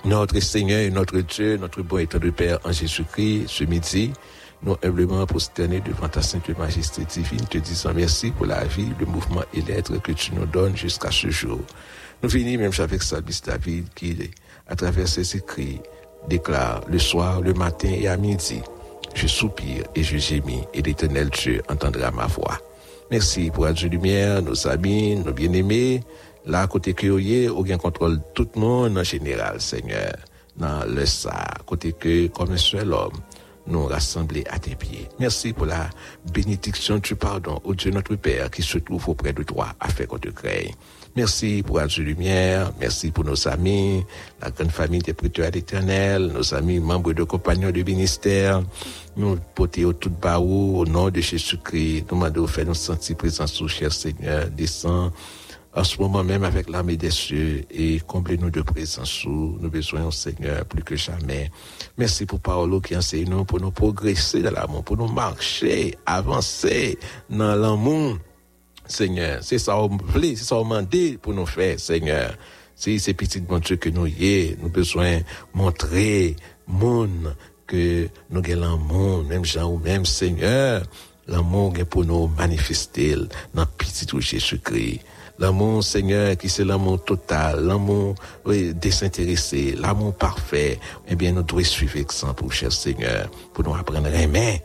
Notre 0.06 0.38
Seigneur 0.38 0.78
et 0.78 0.90
notre 0.90 1.18
Dieu, 1.18 1.56
notre 1.56 1.82
bon 1.82 1.98
et 1.98 2.06
tendre 2.06 2.30
Père 2.30 2.60
en 2.62 2.70
Jésus-Christ, 2.70 3.48
ce 3.48 3.64
midi, 3.64 4.12
nous 4.62 4.76
humblement 4.84 5.26
prosternés 5.26 5.80
devant 5.80 6.08
ta 6.08 6.22
sainte 6.22 6.56
majesté 6.56 7.04
divine, 7.04 7.44
te 7.50 7.58
disant 7.58 7.90
merci 7.92 8.30
pour 8.30 8.46
la 8.46 8.62
vie, 8.66 8.92
le 9.00 9.06
mouvement 9.06 9.42
et 9.52 9.62
l'être 9.62 10.00
que 10.00 10.12
tu 10.12 10.32
nous 10.32 10.46
donnes 10.46 10.76
jusqu'à 10.76 11.10
ce 11.10 11.28
jour. 11.30 11.58
Nous 12.22 12.28
finissons 12.28 12.60
même 12.60 12.72
avec 12.78 13.02
Salvis 13.02 13.40
David 13.44 13.86
qui, 13.96 14.16
à 14.68 14.76
travers 14.76 15.08
ses 15.08 15.38
écrits, 15.38 15.80
déclare 16.28 16.82
le 16.88 17.00
soir, 17.00 17.40
le 17.40 17.52
matin 17.52 17.90
et 17.90 18.06
à 18.06 18.16
midi, 18.16 18.62
je 19.12 19.26
soupire 19.26 19.82
et 19.96 20.04
je 20.04 20.18
gémis 20.18 20.62
et 20.72 20.82
l'éternel 20.82 21.30
Dieu 21.30 21.62
entendra 21.68 22.12
ma 22.12 22.26
voix. 22.26 22.60
Merci 23.10 23.50
pour 23.50 23.64
Radio 23.64 23.88
Lumière, 23.88 24.40
nos 24.40 24.68
amis, 24.68 25.16
nos 25.16 25.32
bien-aimés, 25.32 26.02
là, 26.46 26.62
à 26.62 26.66
côté 26.66 26.94
que 26.94 27.06
vous 27.06 27.58
ou 27.58 27.62
bien 27.62 27.76
contrôle 27.76 28.20
tout 28.34 28.48
le 28.54 28.60
monde 28.60 28.98
en 28.98 29.04
général, 29.04 29.60
Seigneur, 29.60 30.14
dans 30.56 30.84
le 30.86 31.04
côté 31.66 31.92
que, 31.92 32.28
comme 32.28 32.52
un 32.52 32.56
seul 32.56 32.92
homme, 32.92 33.12
nous 33.66 33.86
rassembler 33.86 34.44
à 34.48 34.58
tes 34.58 34.76
pieds. 34.76 35.08
Merci 35.18 35.52
pour 35.52 35.66
la 35.66 35.90
bénédiction 36.32 36.98
du 36.98 37.16
pardon, 37.16 37.60
au 37.64 37.74
Dieu 37.74 37.90
notre 37.90 38.14
Père, 38.14 38.50
qui 38.50 38.62
se 38.62 38.78
trouve 38.78 39.08
auprès 39.08 39.32
de 39.32 39.42
toi, 39.42 39.68
afin 39.80 40.06
qu'on 40.06 40.18
te 40.18 40.28
crée. 40.28 40.72
Merci 41.16 41.64
pour 41.66 41.78
Radio 41.78 42.04
Lumière, 42.04 42.72
merci 42.78 43.10
pour 43.10 43.24
nos 43.24 43.48
amis, 43.48 44.04
la 44.40 44.50
grande 44.50 44.70
famille 44.70 45.00
des 45.00 45.14
prêteurs 45.14 45.46
à 45.46 45.50
l'éternel, 45.50 46.30
nos 46.32 46.54
amis 46.54 46.78
membres 46.78 47.14
de 47.14 47.24
compagnons 47.24 47.70
de 47.70 47.82
ministère, 47.82 48.62
nous 49.16 49.36
portons 49.54 49.94
tout 49.94 50.10
bas 50.10 50.38
au 50.38 50.84
nom 50.84 51.08
de 51.08 51.20
Jésus-Christ, 51.20 52.04
nous 52.12 52.18
demandons 52.18 52.42
de 52.42 52.46
faire 52.46 52.66
nous 52.66 52.74
sentir 52.74 53.16
présents 53.16 53.46
sous 53.46 53.66
cher 53.66 53.92
Seigneur, 53.92 54.48
descend 54.50 55.10
en 55.76 55.84
ce 55.84 56.00
moment 56.00 56.24
même 56.24 56.42
avec 56.42 56.70
l'armée 56.70 56.96
des 56.96 57.10
cieux 57.10 57.64
et 57.70 58.00
comblez-nous 58.00 58.50
de 58.50 58.62
présence 58.62 59.10
sous 59.10 59.58
nous 59.60 59.68
besoin 59.68 60.10
Seigneur 60.10 60.64
plus 60.64 60.82
que 60.82 60.96
jamais. 60.96 61.50
Merci 61.98 62.24
pour 62.24 62.40
Paolo 62.40 62.80
qui 62.80 62.96
enseigne 62.96 63.28
nous 63.28 63.44
pour 63.44 63.60
nous 63.60 63.70
progresser 63.70 64.40
dans 64.40 64.52
l'amour, 64.52 64.82
pour 64.82 64.96
nous 64.96 65.08
marcher, 65.08 65.94
avancer 66.06 66.98
dans 67.28 67.54
l'amour. 67.54 68.16
Seigneur, 68.86 69.42
c'est 69.42 69.58
ça 69.58 69.76
on 69.78 69.88
voulait, 69.88 70.34
c'est 70.34 70.44
ça 70.44 70.56
on 70.56 70.64
demandé 70.64 71.18
pour 71.20 71.34
nous 71.34 71.46
faire, 71.46 71.78
Seigneur. 71.78 72.34
C'est 72.74 72.98
ces 72.98 73.12
petites 73.12 73.46
bon 73.46 73.58
Dieu 73.58 73.76
que 73.76 73.90
nous 73.90 74.06
y 74.06 74.24
est, 74.26 74.62
nous 74.62 74.70
besoin 74.70 75.20
montrer 75.52 76.36
monde 76.66 77.36
que 77.66 78.08
nous 78.30 78.40
avons 78.40 78.60
l'amour, 78.60 79.24
même 79.24 79.44
Jean 79.44 79.70
ou 79.70 79.78
même 79.78 80.06
Seigneur, 80.06 80.84
l'amour 81.26 81.74
est 81.76 81.84
pour 81.84 82.04
nous 82.04 82.28
manifester 82.28 83.16
dans 83.52 83.66
petit 83.66 84.06
Jésus-Christ. 84.18 85.00
L'amour, 85.38 85.84
Seigneur, 85.84 86.36
qui 86.38 86.48
c'est 86.48 86.64
l'amour 86.64 87.04
total, 87.04 87.66
l'amour 87.66 88.14
oui, 88.46 88.72
désintéressé, 88.72 89.74
l'amour 89.78 90.14
parfait, 90.14 90.78
eh 91.06 91.14
bien, 91.14 91.32
nous 91.32 91.42
devons 91.42 91.62
suivre 91.62 91.98
pour 92.34 92.52
cher 92.52 92.72
Seigneur, 92.72 93.28
pour 93.52 93.64
nous 93.64 93.74
apprendre 93.74 94.06
à 94.06 94.10
aimer. 94.10 94.62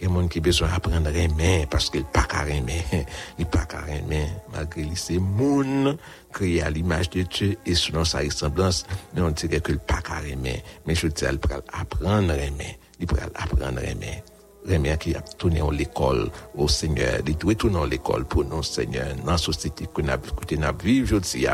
Des 0.00 0.06
gens 0.06 0.28
qui 0.28 0.40
besoin 0.40 0.68
d'apprendre 0.68 1.08
à 1.08 1.12
aimer 1.12 1.66
parce 1.70 1.90
qu'il 1.90 2.04
pas 2.04 2.24
qu'à 2.24 2.46
aimer. 2.48 2.84
Il 3.38 3.46
pas 3.46 3.64
qu'à 3.64 3.80
aimer. 3.88 4.26
Malgré 4.52 4.82
lui, 4.82 4.94
c'est 4.94 5.18
monde 5.18 5.96
créé 6.32 6.62
à 6.62 6.68
l'image 6.68 7.08
de 7.10 7.22
Dieu 7.22 7.56
et 7.64 7.74
selon 7.74 8.04
sa 8.04 8.18
ressemblance, 8.18 8.84
mais 9.14 9.22
on 9.22 9.30
dirait 9.30 9.60
qu'il 9.60 9.78
pas 9.78 10.02
qu'à 10.02 10.22
aimer. 10.26 10.62
Mais 10.86 10.94
je 10.94 11.06
dis, 11.06 11.24
il 11.24 11.38
apprendre 11.72 12.30
à 12.30 12.36
aimer. 12.36 12.78
Il 13.00 13.06
apprendre 13.34 13.78
à 13.78 13.84
aimer. 13.84 14.22
Remè 14.68 14.96
qui 14.98 15.14
a 15.14 15.20
tourné 15.20 15.60
en 15.62 15.70
l'école 15.70 16.30
au 16.56 16.68
Seigneur. 16.68 17.20
Il 17.26 17.36
doit 17.36 17.54
tourner 17.54 17.78
en 17.78 17.84
l'école 17.84 18.24
pour 18.24 18.44
nous, 18.44 18.62
Seigneur, 18.62 19.14
dans 19.24 19.32
la 19.32 19.38
société 19.38 19.86
que 19.92 20.02
nous 20.02 20.10
vivons 20.82 21.16
aujourd'hui. 21.16 21.46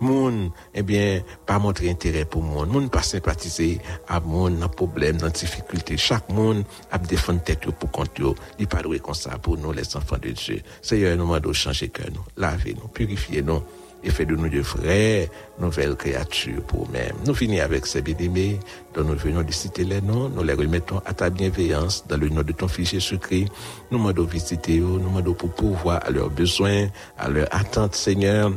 Moun, 0.00 0.50
eh 0.74 0.82
bien, 0.82 1.22
pas 1.46 1.58
montrer 1.58 1.90
intérêt 1.90 2.24
pour 2.24 2.42
monde. 2.42 2.70
Moun 2.70 2.88
pas 2.88 3.02
sympathiser 3.02 3.80
à 4.08 4.20
monde, 4.20 4.58
dans 4.58 4.68
problème, 4.68 5.16
dans 5.16 5.28
difficulté. 5.28 5.96
Chaque 5.96 6.28
monde 6.30 6.64
a 6.90 6.98
défendre 6.98 7.42
tête 7.42 7.70
pour 7.70 7.90
compte 7.90 8.20
Il 8.58 8.66
pas 8.66 8.82
comme 8.82 9.14
ça 9.14 9.38
pour 9.38 9.56
nous, 9.56 9.72
les 9.72 9.96
enfants 9.96 10.18
de 10.20 10.30
Dieu. 10.30 10.60
Seigneur, 10.82 11.16
nous 11.16 11.24
demandons 11.24 11.52
changer 11.52 11.88
cœur 11.88 12.06
nous, 12.12 12.24
laver 12.36 12.74
nous, 12.74 12.88
purifier 12.88 13.42
nous 13.42 13.62
et 14.02 14.10
fait 14.10 14.26
de 14.26 14.36
nous 14.36 14.48
de 14.48 14.60
vraies 14.60 15.30
nouvelles 15.58 15.96
créatures 15.96 16.62
pour 16.62 16.86
nous-mêmes. 16.86 17.16
Nous 17.26 17.34
finissons 17.34 17.64
avec 17.64 17.86
ces 17.86 18.02
bien-aimés 18.02 18.58
dont 18.94 19.04
nous 19.04 19.16
venons 19.16 19.42
de 19.42 19.52
citer 19.52 19.84
les 19.84 20.00
noms, 20.00 20.28
nous 20.28 20.42
les 20.42 20.54
remettons 20.54 21.00
à 21.04 21.14
ta 21.14 21.30
bienveillance 21.30 22.06
dans 22.06 22.16
le 22.16 22.28
nom 22.28 22.42
de 22.42 22.52
ton 22.52 22.68
Fils 22.68 22.90
Jésus-Christ. 22.90 23.48
Nous 23.90 23.98
demandons 23.98 24.24
visiter 24.24 24.78
nous 24.78 24.98
demandons 24.98 25.34
pour 25.34 25.50
pouvoir 25.50 26.00
à 26.04 26.10
leurs 26.10 26.30
besoins, 26.30 26.88
à 27.18 27.28
leurs 27.28 27.48
attentes, 27.50 27.94
Seigneur, 27.94 28.52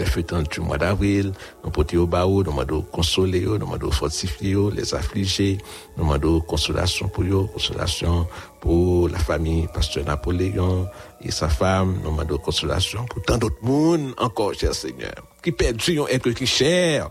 les 0.00 0.06
fêtes 0.06 0.34
du 0.50 0.60
mois 0.60 0.78
d'avril, 0.78 1.32
nous 1.62 1.70
porter 1.70 1.98
au 1.98 2.06
bas, 2.06 2.24
nous 2.24 2.42
demandons 2.42 2.80
consoler, 2.82 3.42
nous 3.42 3.58
demandons 3.58 3.90
fortifier, 3.90 4.56
les 4.72 4.94
affliger, 4.94 5.58
nous 5.96 6.04
demandons 6.04 6.40
consolation 6.40 7.08
pour 7.08 7.24
eux, 7.24 7.46
consolation 7.52 8.26
pour 8.60 9.10
la 9.10 9.18
famille 9.18 9.68
Pasteur 9.74 10.06
Napoléon 10.06 10.88
et 11.20 11.30
sa 11.30 11.50
femme, 11.50 11.98
nous 12.02 12.10
demandons 12.10 12.38
consolation 12.38 13.04
pour 13.04 13.22
tant 13.22 13.36
d'autres 13.36 13.62
monde 13.62 14.14
encore, 14.16 14.54
cher 14.54 14.74
Seigneur, 14.74 15.12
qui 15.42 15.52
perdent 15.52 15.82
et 16.08 16.34
qui 16.34 16.46
cher. 16.46 17.10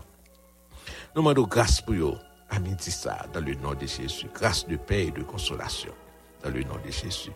Nous 1.14 1.22
demandons 1.22 1.46
grâce 1.46 1.80
pour 1.80 1.94
eux, 1.94 2.18
à 2.50 2.58
midi 2.58 2.90
ça, 2.90 3.18
dans 3.32 3.40
le 3.40 3.54
nom 3.54 3.74
de 3.74 3.86
Jésus, 3.86 4.26
grâce 4.34 4.66
de 4.66 4.74
paix 4.76 5.06
et 5.06 5.10
de 5.12 5.22
consolation, 5.22 5.92
dans 6.42 6.50
le 6.50 6.62
nom 6.64 6.76
de 6.84 6.90
Jésus. 6.90 7.30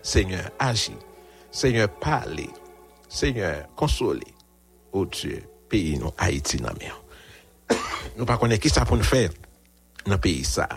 Seigneur, 0.00 0.48
agis. 0.60 0.96
Seigneur, 1.50 1.88
parlez. 1.88 2.50
Seigneur, 3.08 3.66
consolez 3.74 4.22
oh 4.92 5.06
Dieu, 5.06 5.42
pays 5.68 5.98
nous, 6.00 6.12
Haïti, 6.18 6.56
dans 6.58 6.72
Nous 8.16 8.24
ne 8.24 8.36
connaissons 8.36 8.48
pas 8.48 8.58
qui 8.58 8.68
ça 8.68 8.84
pour 8.84 8.96
nous 8.96 9.02
faire 9.02 9.30
dans 10.06 10.12
le 10.12 10.18
pays 10.18 10.44
ça. 10.44 10.68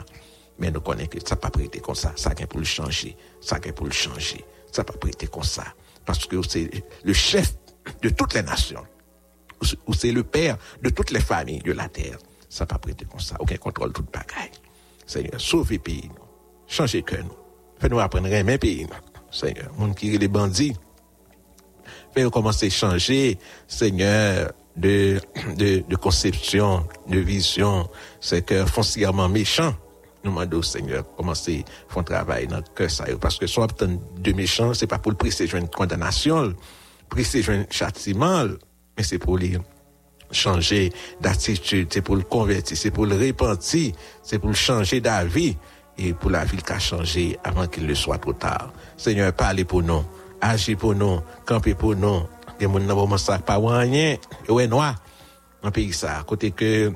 Mais 0.60 0.72
nous 0.72 0.82
connaissons 0.82 1.10
que 1.10 1.20
ça 1.28 1.36
pas 1.36 1.50
prêté 1.50 1.80
comme 1.80 1.96
ça. 1.96 2.14
Ça 2.16 2.30
a 2.30 2.48
pour 2.48 2.60
le 2.60 2.66
changer. 2.66 3.16
Ça 3.42 3.56
a 3.56 3.72
pour 3.72 3.86
le 3.86 3.92
changer. 3.92 4.44
Ça 4.72 4.84
pas 4.84 4.94
prêté 4.94 5.28
comme 5.28 5.44
ça. 5.44 5.66
Parce 6.06 6.26
que 6.26 6.42
c'est 6.48 6.70
le 7.04 7.14
chef 7.14 7.54
de 8.02 8.10
toutes 8.10 8.34
les 8.34 8.44
nations. 8.44 8.84
Ou 9.88 9.94
c'est 9.94 10.12
le 10.12 10.24
père 10.24 10.58
de 10.82 10.90
toutes 10.90 11.12
les 11.12 11.22
familles 11.22 11.62
de 11.62 11.72
la 11.72 11.88
terre. 11.88 12.18
Ça 12.50 12.66
pas 12.66 12.78
prêté 12.78 13.06
comme 13.06 13.20
ça. 13.20 13.36
Aucun 13.40 13.58
contrôle, 13.58 13.94
toute 13.94 14.12
bagaille. 14.12 14.52
Seigneur, 15.06 15.40
sauvez 15.40 15.80
pays, 15.80 16.10
nous. 16.10 16.24
Changez 16.68 17.02
que 17.02 17.16
nous. 17.16 17.36
Faites-nous 17.80 18.00
apprendre 18.00 18.28
à 18.28 18.32
aimer 18.32 18.58
pays, 18.58 18.88
Seigneur, 19.32 19.74
monde 19.78 19.96
qui 19.96 20.16
les 20.18 20.28
bandits, 20.28 20.76
faire 22.14 22.32
commencer 22.32 22.68
à 22.68 22.70
changer, 22.70 23.38
Seigneur, 23.68 24.52
de, 24.76 25.20
de, 25.58 25.84
de 25.88 25.96
conception, 25.96 26.86
de 27.08 27.20
vision, 27.20 27.90
c'est 28.20 28.46
que 28.46 28.66
foncièrement 28.66 29.30
méchant. 29.30 29.76
Nous 30.24 30.32
demandons, 30.32 30.62
Seigneur, 30.62 31.04
commencer 31.16 31.66
à 31.90 31.94
faire 31.94 32.04
travail 32.06 32.48
dans 32.48 32.58
le 32.58 32.64
cœur, 32.76 32.90
ça, 32.90 33.06
parce 33.20 33.38
que 33.38 33.48
soit 33.48 33.68
de 33.84 34.32
méchant, 34.32 34.74
c'est 34.74 34.88
pas 34.88 34.98
pour 34.98 35.12
le 35.12 35.18
presser 35.18 35.46
une 35.54 35.68
condamnation, 35.68 36.54
presser 37.10 37.44
un 37.50 37.66
châtiment, 37.70 38.46
mais 38.98 39.04
c'est 39.04 39.20
pour 39.20 39.38
lui 39.38 39.58
changer 40.32 40.92
d'attitude, 41.22 41.90
c'est 41.92 42.02
pour 42.02 42.16
le 42.16 42.24
convertir, 42.24 42.78
c'est 42.78 42.90
pour 42.90 43.06
le 43.06 43.16
repentir, 43.16 43.94
c'est 44.24 44.40
pour 44.40 44.50
le 44.50 44.56
changer 44.56 45.02
d'avis 45.02 45.56
et 45.98 46.14
pour 46.14 46.32
la 46.32 46.46
ville 46.46 46.64
qui 46.64 46.72
a 46.72 46.80
changé 46.80 47.38
avant 47.44 47.68
qu'il 47.68 47.86
ne 47.86 47.94
soit 47.94 48.18
trop 48.18 48.34
tard. 48.34 48.72
Seigneur, 48.98 49.32
parlez 49.34 49.66
pour 49.66 49.84
nous 49.84 50.04
agir 50.50 50.78
pour 50.78 50.96
nous, 50.96 51.22
camper 51.46 51.74
pour 51.74 51.96
nous. 51.96 52.24
Des 52.60 52.66
gens 52.66 52.78
qui 52.78 52.86
ne 52.86 53.38
pas 53.40 53.58
rien. 53.58 54.18
Et 54.48 54.68
noir. 54.68 54.96
Dans 55.62 55.72
pays 55.72 55.94
ça, 55.94 56.24
côté 56.28 56.52
que, 56.52 56.92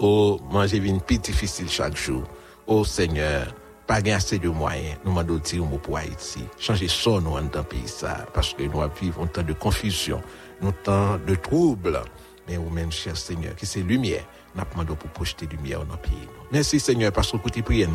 oh, 0.00 0.40
manger 0.50 0.80
vient 0.80 0.98
plus 0.98 1.18
difficile 1.18 1.68
chaque 1.70 1.96
jour. 1.96 2.24
Oh 2.66 2.84
Seigneur, 2.84 3.54
pas 3.86 4.00
assez 4.12 4.38
de 4.38 4.48
moyens. 4.48 4.98
Nous 5.04 5.12
demandons 5.12 5.40
de 5.40 5.58
mot 5.58 5.78
pour 5.78 5.98
Haïti. 5.98 6.40
Changer 6.58 6.88
ça, 6.88 7.10
nous, 7.10 7.22
dans 7.22 7.38
le 7.38 7.62
pays 7.62 7.86
ça. 7.86 8.26
Parce 8.34 8.52
que 8.52 8.64
nous 8.64 8.80
vivons 9.00 9.24
un 9.24 9.26
temps 9.26 9.42
de 9.42 9.52
confusion, 9.52 10.20
un 10.60 10.72
temps 10.72 11.18
de 11.24 11.36
trouble. 11.36 12.00
Mais 12.48 12.56
vous-même, 12.56 12.90
cher 12.90 13.16
Seigneur, 13.16 13.54
qui 13.54 13.64
c'est 13.64 13.80
lumière, 13.80 14.24
nous 14.56 14.62
demandons 14.72 14.96
pour 14.96 15.10
projeter 15.10 15.46
lumière 15.46 15.84
dans 15.84 15.94
le 15.94 16.00
pays. 16.00 16.28
Merci 16.50 16.80
Seigneur, 16.80 17.12
parce 17.12 17.30
que 17.30 17.36
vous 17.36 17.62
priez. 17.62 17.88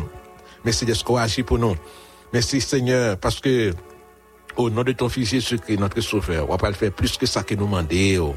Merci 0.64 0.86
de 0.86 0.94
ce 0.94 1.04
qu'on 1.04 1.16
agit 1.16 1.42
pour 1.42 1.58
nous. 1.58 1.76
Merci 2.32 2.60
Seigneur, 2.60 3.18
parce 3.18 3.40
que 3.40 3.72
au 4.60 4.70
nom 4.70 4.84
de 4.84 4.92
ton 4.92 5.08
fils 5.08 5.30
Jésus-Christ, 5.30 5.78
notre 5.78 6.00
sauveur, 6.00 6.46
on 6.48 6.52
va 6.52 6.58
pas 6.58 6.68
le 6.68 6.74
faire 6.74 6.92
plus 6.92 7.16
que 7.16 7.26
ça 7.26 7.42
que 7.42 7.54
nous 7.54 7.64
demandons. 7.64 8.34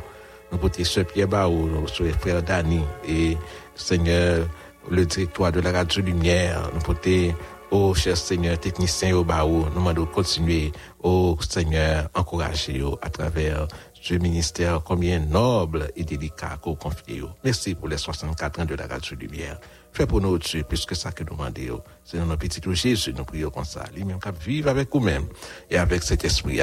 Nous 0.51 0.57
porter 0.57 0.83
ce 0.83 1.01
Pierre 1.01 1.27
Baou, 1.27 1.67
notre 1.67 2.05
frère 2.19 2.43
Dani, 2.43 2.81
et 3.07 3.37
Seigneur, 3.75 4.47
le 4.89 5.05
directoire 5.05 5.51
de 5.51 5.59
la 5.59 5.71
Radio 5.71 6.03
Lumière, 6.03 6.69
nous 6.73 6.81
porter 6.81 7.35
au 7.71 7.93
cher 7.95 8.15
Seigneur, 8.15 8.59
technicien 8.59 9.15
au 9.15 9.23
Baou, 9.23 9.65
nous 9.65 9.75
demandons 9.75 10.05
continuer, 10.05 10.71
au 11.01 11.35
Seigneur, 11.41 12.07
encourager 12.13 12.83
à 13.01 13.09
travers 13.09 13.67
ce 14.03 14.15
ministère 14.15 14.83
combien 14.83 15.19
noble 15.19 15.89
et 15.95 16.03
délicat 16.03 16.57
qu'on 16.61 16.75
confie. 16.75 17.21
Merci 17.45 17.73
pour 17.73 17.87
les 17.87 17.97
64 17.97 18.59
ans 18.59 18.65
de 18.65 18.75
la 18.75 18.85
Radio 18.85 19.15
Lumière. 19.15 19.57
Fais 19.93 20.05
pour 20.05 20.19
nous 20.19 20.37
Dieu, 20.37 20.65
puisque 20.67 20.93
ça 20.93 21.13
que 21.13 21.23
nous 21.23 21.37
demandons. 21.37 21.81
C'est 22.03 22.17
dans 22.17 22.25
notre 22.25 22.41
petit 22.41 22.61
Jésus, 22.73 23.13
nous 23.13 23.23
prions 23.23 23.49
comme 23.49 23.63
ça. 23.63 23.85
Lui-même, 23.95 24.19
vivre 24.45 24.69
avec 24.69 24.89
vous-même 24.91 25.25
et 25.69 25.77
avec 25.77 26.03
cet 26.03 26.25
esprit 26.25 26.59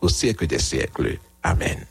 au 0.00 0.08
siècle 0.08 0.46
des 0.46 0.60
siècles. 0.60 1.18
Amen. 1.42 1.84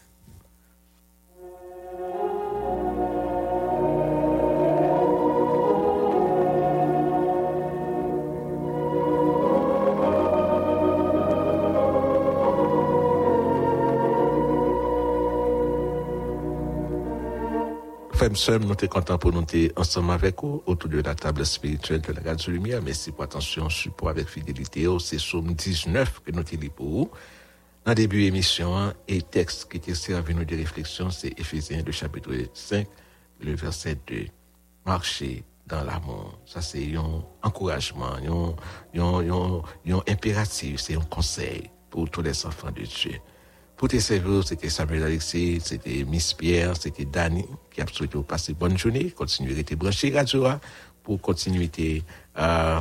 Frères 18.25 18.37
sœurs, 18.37 18.59
nous 18.59 18.69
sommes 18.69 18.89
contents 18.89 19.19
pour 19.19 19.31
nous 19.31 19.45
être 19.53 19.79
ensemble 19.79 20.11
avec 20.11 20.41
vous 20.41 20.63
autour 20.65 20.89
de 20.89 20.99
la 20.99 21.13
table 21.13 21.45
spirituelle 21.45 22.01
de 22.01 22.11
la 22.11 22.31
Radio 22.31 22.53
Lumière. 22.53 22.81
Merci 22.81 23.11
pour 23.11 23.23
attention, 23.23 23.69
support 23.69 24.09
avec 24.09 24.27
fidélité. 24.27 24.87
Oh, 24.87 24.97
c'est 24.97 25.19
Somme 25.19 25.53
19 25.53 26.23
que 26.23 26.31
nous 26.31 26.39
avons 26.39 26.69
pour 26.75 26.89
vous. 26.89 27.11
Dans 27.85 27.91
le 27.91 27.95
début 27.95 28.21
de 28.21 28.21
l'émission, 28.23 28.91
et 29.07 29.21
texte 29.21 29.69
qui 29.69 29.77
était 29.77 29.93
servi 29.93 30.33
nous 30.33 30.43
de 30.43 30.55
réflexion, 30.55 31.11
c'est 31.11 31.39
Ephésiens, 31.39 31.83
le 31.85 31.91
chapitre 31.91 32.31
5, 32.51 32.87
le 33.41 33.53
verset 33.53 33.99
2. 34.07 34.25
Marcher 34.87 35.43
dans 35.67 35.83
l'amour. 35.83 36.39
Ça, 36.47 36.63
c'est 36.63 36.95
un 36.95 37.23
encouragement, 37.43 38.15
un 38.15 40.01
impératif, 40.07 40.79
c'est 40.79 40.95
un 40.95 41.01
conseil 41.01 41.69
pour 41.91 42.09
tous 42.09 42.23
les 42.23 42.43
enfants 42.47 42.71
de 42.71 42.81
Dieu. 42.81 43.21
Pour 43.77 43.89
tes 43.89 43.99
serveurs, 43.99 44.47
c'était 44.47 44.69
Samuel 44.69 45.03
Alexis, 45.03 45.59
c'était 45.61 46.05
Miss 46.05 46.33
Pierre, 46.33 46.77
c'était 46.79 47.05
Danny, 47.05 47.45
qui 47.73 47.81
a 47.81 47.85
souhaité 47.87 48.17
passer 48.23 48.53
bonne 48.53 48.77
journée, 48.77 49.11
continuer 49.11 49.55
à 49.55 49.59
être 49.59 49.75
branché 49.75 50.11
radio 50.11 50.47
pour 51.03 51.19
continuer 51.19 51.69
euh, 52.39 52.79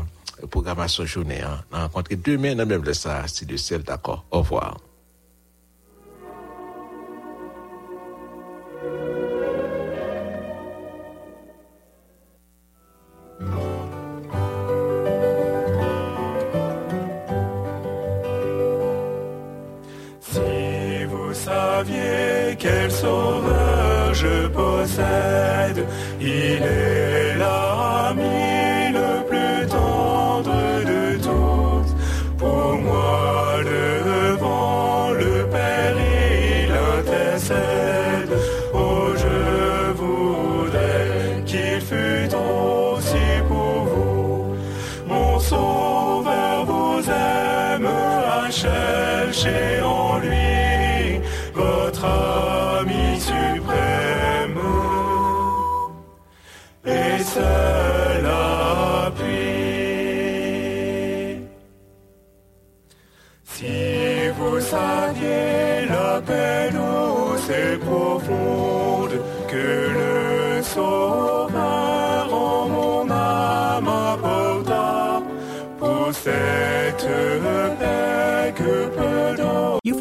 programmation 0.50 1.04
journée. 1.04 1.42
Hein. 1.42 1.64
On 1.72 1.76
a 1.76 1.82
rencontré 1.82 2.16
demain 2.16 2.54
dans 2.54 2.66
même 2.66 2.84
le 2.84 2.94
ça, 2.94 3.26
si 3.26 3.44
de 3.44 3.56
ciel 3.56 3.82
d'accord. 3.82 4.24
Au 4.30 4.38
revoir. 4.38 4.78
Il 26.26 26.62
est 26.62 27.03